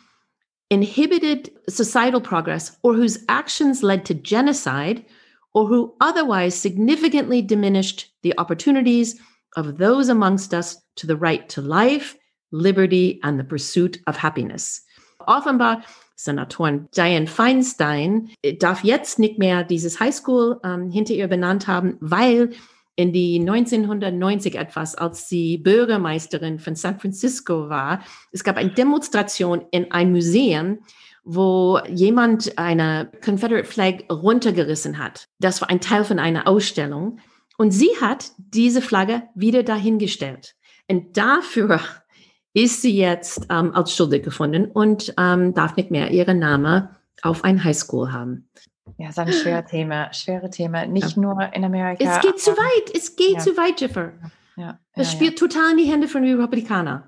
inhibited 0.69 1.51
societal 1.69 2.21
progress, 2.21 2.77
or 2.83 2.93
whose 2.93 3.23
actions 3.29 3.83
led 3.83 4.05
to 4.05 4.13
genocide 4.13 5.05
or 5.53 5.67
who 5.67 5.93
otherwise 6.01 6.53
significantly 6.53 7.41
diminished 7.41 8.13
the 8.21 8.33
opportunities 8.37 9.19
of 9.55 9.77
those 9.77 10.09
amongst 10.09 10.53
us 10.53 10.77
to 10.95 11.07
the 11.07 11.15
right 11.15 11.49
to 11.49 11.61
life, 11.61 12.15
liberty, 12.51 13.19
and 13.23 13.39
the 13.39 13.43
pursuit 13.43 13.99
of 14.07 14.15
happiness. 14.15 14.81
Offenbar, 15.27 15.83
Senatorin 16.17 16.89
Diane 16.91 17.27
Feinstein 17.27 18.29
äh, 18.43 18.53
darf 18.53 18.83
jetzt 18.83 19.19
nicht 19.19 19.37
mehr 19.37 19.63
dieses 19.63 19.99
Highschool 19.99 20.59
ähm, 20.63 20.89
hinter 20.89 21.13
ihr 21.13 21.27
benannt 21.27 21.67
haben, 21.67 21.97
weil 21.99 22.51
in 22.97 23.13
die 23.13 23.39
1990 23.39 24.55
etwas, 24.55 24.95
als 24.95 25.29
sie 25.29 25.59
Bürgermeisterin 25.59 26.59
von 26.59 26.75
San 26.75 26.99
Francisco 26.99 27.69
war, 27.69 28.01
es 28.31 28.43
gab 28.43 28.57
eine 28.57 28.71
Demonstration 28.71 29.63
in 29.71 29.91
ein 29.91 30.11
Museum, 30.11 30.79
wo 31.23 31.79
jemand 31.87 32.57
eine 32.57 33.11
Confederate 33.23 33.67
Flag 33.67 34.03
runtergerissen 34.11 34.97
hat. 34.97 35.27
Das 35.39 35.61
war 35.61 35.69
ein 35.69 35.79
Teil 35.79 36.05
von 36.05 36.17
einer 36.17 36.47
Ausstellung. 36.47 37.19
Und 37.57 37.71
sie 37.71 37.89
hat 38.01 38.31
diese 38.37 38.81
Flagge 38.81 39.23
wieder 39.35 39.61
dahingestellt. 39.61 40.55
Und 40.89 41.17
dafür 41.17 41.79
ist 42.53 42.81
sie 42.81 42.97
jetzt 42.97 43.45
ähm, 43.51 43.75
als 43.75 43.95
schuldig 43.95 44.23
gefunden 44.23 44.71
und 44.71 45.13
ähm, 45.19 45.53
darf 45.53 45.75
nicht 45.75 45.91
mehr 45.91 46.09
ihren 46.09 46.39
Namen 46.39 46.89
auf 47.21 47.43
ein 47.43 47.63
Highschool 47.63 48.11
haben. 48.11 48.49
Ja, 48.97 49.09
ist 49.09 49.19
ein 49.19 49.31
schweres 49.31 49.69
Thema, 49.69 50.13
schwere 50.13 50.49
Thema. 50.49 50.85
Nicht 50.85 51.15
ja. 51.15 51.21
nur 51.21 51.53
in 51.53 51.63
Amerika. 51.63 52.03
Es 52.03 52.21
geht 52.21 52.39
zu 52.39 52.51
weit, 52.51 52.95
es 52.95 53.15
geht 53.15 53.33
ja. 53.33 53.39
zu 53.39 53.57
weit, 53.57 53.81
Jiffer. 53.81 54.13
Ja. 54.55 54.79
Es 54.93 55.11
spielt 55.11 55.37
total 55.37 55.71
in 55.71 55.77
die 55.77 55.91
Hände 55.91 56.07
von 56.07 56.23
Republikanern. 56.23 57.03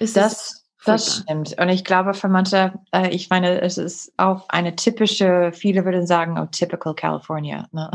Es 0.00 0.12
das 0.12 0.58
das 0.84 1.18
stimmt. 1.18 1.58
Und 1.58 1.68
ich 1.68 1.84
glaube, 1.84 2.14
für 2.14 2.28
manche, 2.28 2.72
äh, 2.92 3.08
ich 3.08 3.30
meine, 3.30 3.60
es 3.60 3.78
ist 3.78 4.12
auch 4.16 4.48
eine 4.48 4.76
typische, 4.76 5.52
viele 5.52 5.84
würden 5.84 6.06
sagen, 6.06 6.38
oh, 6.38 6.46
typical 6.46 6.94
California. 6.94 7.68
Ne? 7.72 7.90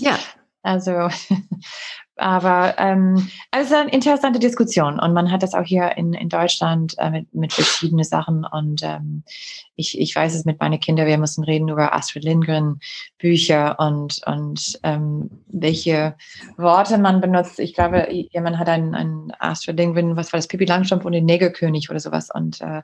Ja. 0.00 0.18
Also, 0.64 1.08
aber 2.22 2.74
ähm, 2.78 3.28
es 3.50 3.66
ist 3.66 3.74
eine 3.74 3.90
interessante 3.90 4.38
Diskussion 4.38 5.00
und 5.00 5.12
man 5.12 5.32
hat 5.32 5.42
das 5.42 5.54
auch 5.54 5.64
hier 5.64 5.96
in, 5.96 6.14
in 6.14 6.28
Deutschland 6.28 6.94
äh, 6.98 7.10
mit, 7.10 7.34
mit 7.34 7.52
verschiedenen 7.52 8.04
Sachen 8.04 8.44
und 8.44 8.82
ähm, 8.84 9.24
ich, 9.74 9.98
ich 9.98 10.14
weiß 10.14 10.34
es 10.34 10.44
mit 10.44 10.60
meinen 10.60 10.78
Kindern, 10.78 11.06
wir 11.06 11.18
müssen 11.18 11.42
reden 11.42 11.68
über 11.68 11.94
Astrid 11.94 12.22
Lindgren 12.22 12.78
Bücher 13.18 13.78
und, 13.80 14.20
und 14.26 14.78
ähm, 14.84 15.30
welche 15.48 16.14
Worte 16.56 16.96
man 16.98 17.20
benutzt. 17.20 17.58
Ich 17.58 17.74
glaube, 17.74 18.08
jemand 18.10 18.58
hat 18.58 18.68
ein, 18.68 18.94
ein 18.94 19.32
Astrid 19.40 19.78
Lindgren, 19.78 20.16
was 20.16 20.32
war 20.32 20.38
das, 20.38 20.46
Pippi 20.46 20.64
Langstrumpf 20.64 21.04
und 21.04 21.12
den 21.12 21.24
Negerkönig 21.24 21.90
oder 21.90 22.00
sowas 22.00 22.30
und 22.32 22.60
äh, 22.60 22.82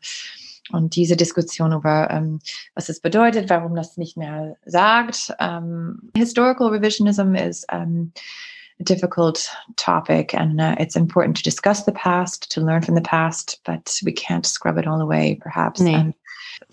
und 0.71 0.97
diese 0.97 1.17
Diskussion 1.17 1.73
über, 1.73 2.11
ähm, 2.11 2.41
was 2.75 2.91
es 2.91 3.01
bedeutet, 3.01 3.49
warum 3.49 3.75
das 3.75 3.97
nicht 3.97 4.19
mehr 4.19 4.57
sagt. 4.67 5.33
Ähm, 5.41 6.11
historical 6.15 6.69
revisionism 6.69 7.35
is 7.35 7.65
um, 7.73 8.13
a 8.13 8.58
difficult 8.85 9.49
topic, 9.77 10.35
and 10.35 10.61
uh, 10.61 10.77
it's 10.79 10.97
important 10.97 11.37
to 11.37 11.43
discuss 11.43 11.85
the 11.85 11.93
past, 11.93 12.51
to 12.53 12.61
learn 12.61 12.83
from 12.83 12.95
the 12.95 13.01
past, 13.01 13.61
but 13.65 13.99
we 14.05 14.13
can't 14.13 14.47
scrub 14.47 14.79
it 14.79 14.87
all 14.87 15.01
away, 15.01 15.39
perhaps. 15.41 15.81
And, 15.81 16.15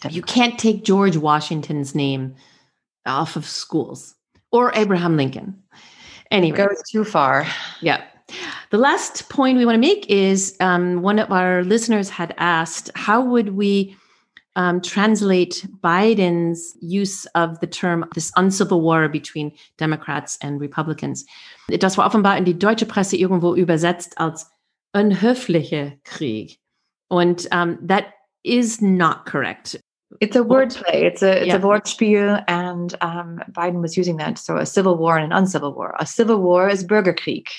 you 0.10 0.22
can't 0.22 0.58
take 0.58 0.84
George 0.84 1.16
Washington's 1.16 1.94
name 1.94 2.36
off 3.06 3.36
of 3.36 3.46
schools 3.46 4.16
or 4.52 4.72
Abraham 4.76 5.16
Lincoln. 5.16 5.62
Anyway, 6.32 6.58
it 6.58 6.68
goes 6.68 6.82
too 6.92 7.04
far. 7.04 7.46
Yeah. 7.82 8.04
The 8.72 8.80
last 8.80 9.30
point 9.30 9.60
we 9.60 9.66
want 9.66 9.76
to 9.76 9.80
make 9.80 10.10
is 10.10 10.58
um, 10.60 11.04
one 11.04 11.20
of 11.20 11.32
our 11.32 11.64
listeners 11.64 12.10
had 12.10 12.34
asked, 12.38 12.90
how 12.96 13.24
would 13.24 13.50
we 13.50 13.96
um, 14.56 14.82
translate 14.82 15.66
Biden's 15.84 16.78
use 16.82 17.26
of 17.28 17.60
the 17.60 17.68
term 17.68 18.06
this 18.14 18.32
uncivil 18.36 18.82
war 18.82 19.08
between 19.10 19.52
Democrats 19.78 20.38
and 20.42 20.60
Republicans. 20.60 21.26
Das 21.68 21.98
war 21.98 22.06
offenbar 22.06 22.38
in 22.38 22.46
die 22.46 22.58
deutsche 22.58 22.86
Presse 22.86 23.18
irgendwo 23.18 23.56
übersetzt 23.56 24.18
als 24.18 24.52
unhöfliche 24.94 26.00
Krieg. 26.04 26.60
Und 27.08 27.48
um, 27.54 27.78
that 27.88 28.06
is 28.44 28.82
not 28.82 29.26
correct. 29.26 29.80
It's 30.22 30.36
a 30.36 30.44
wordplay. 30.44 31.04
It's 31.04 31.24
a 31.24 31.42
it's 31.42 31.48
yeah. 31.48 31.58
a 31.58 31.60
Wortspiel, 31.60 32.44
and 32.48 32.96
um, 33.02 33.42
Biden 33.52 33.82
was 33.82 33.98
using 33.98 34.18
that. 34.18 34.38
So 34.38 34.56
a 34.56 34.66
civil 34.66 34.98
war 34.98 35.18
and 35.18 35.34
an 35.34 35.38
uncivil 35.38 35.76
war. 35.76 35.96
A 36.00 36.06
civil 36.06 36.42
war 36.42 36.70
is 36.70 36.86
Bürgerkrieg. 36.86 37.50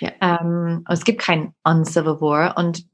Yeah. 0.00 0.12
Um, 0.20 0.84
es 0.90 1.04
gibt 1.04 1.20
kein 1.20 1.54
uncivil 1.64 2.20
war 2.20 2.56
und 2.56 2.84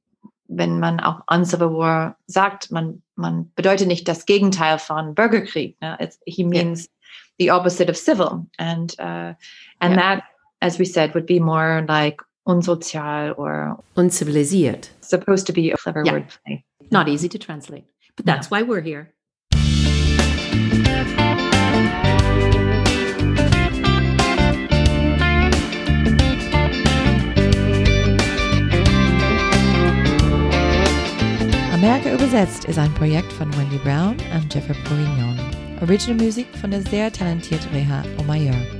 wenn 0.50 0.80
man 0.80 1.00
auch 1.00 1.22
uncivil 1.28 1.72
war 1.72 2.16
sagt, 2.26 2.70
man, 2.70 3.02
man 3.14 3.50
bedeutet 3.54 3.86
nicht 3.86 4.08
das 4.08 4.26
Gegenteil 4.26 4.78
von 4.78 5.14
Bürgerkrieg. 5.14 5.80
Ne? 5.80 5.96
He 6.26 6.44
means 6.44 6.86
yeah. 6.86 6.90
the 7.38 7.50
opposite 7.52 7.88
of 7.88 7.96
civil. 7.96 8.46
And, 8.58 8.92
uh, 8.98 9.34
and 9.78 9.96
that, 9.96 10.24
as 10.62 10.78
we 10.78 10.84
said, 10.84 11.14
would 11.14 11.26
be 11.26 11.40
more 11.40 11.84
like 11.88 12.20
unsozial 12.46 13.34
or 13.38 13.78
uncivilisiert. 13.96 14.90
Supposed 15.00 15.46
to 15.46 15.52
be 15.52 15.70
a 15.70 15.76
clever 15.76 16.02
yeah. 16.04 16.12
wordplay. 16.12 16.62
Not 16.90 17.08
easy 17.08 17.28
to 17.28 17.38
translate, 17.38 17.84
but 18.16 18.26
that's 18.26 18.50
no. 18.50 18.56
why 18.56 18.62
we're 18.62 18.80
here. 18.80 19.12
Amerika 31.72 32.12
übersetzt 32.12 32.66
ist 32.66 32.78
ein 32.78 32.92
Projekt 32.92 33.32
von 33.32 33.50
Wendy 33.56 33.78
Brown 33.78 34.16
und 34.34 34.52
Jeffrey 34.52 34.76
Bourguignon. 34.84 35.38
Original 35.80 36.22
Musik 36.22 36.46
von 36.60 36.70
der 36.70 36.82
sehr 36.82 37.10
talentierten 37.10 37.70
Reha 37.72 38.04
Omayor. 38.18 38.79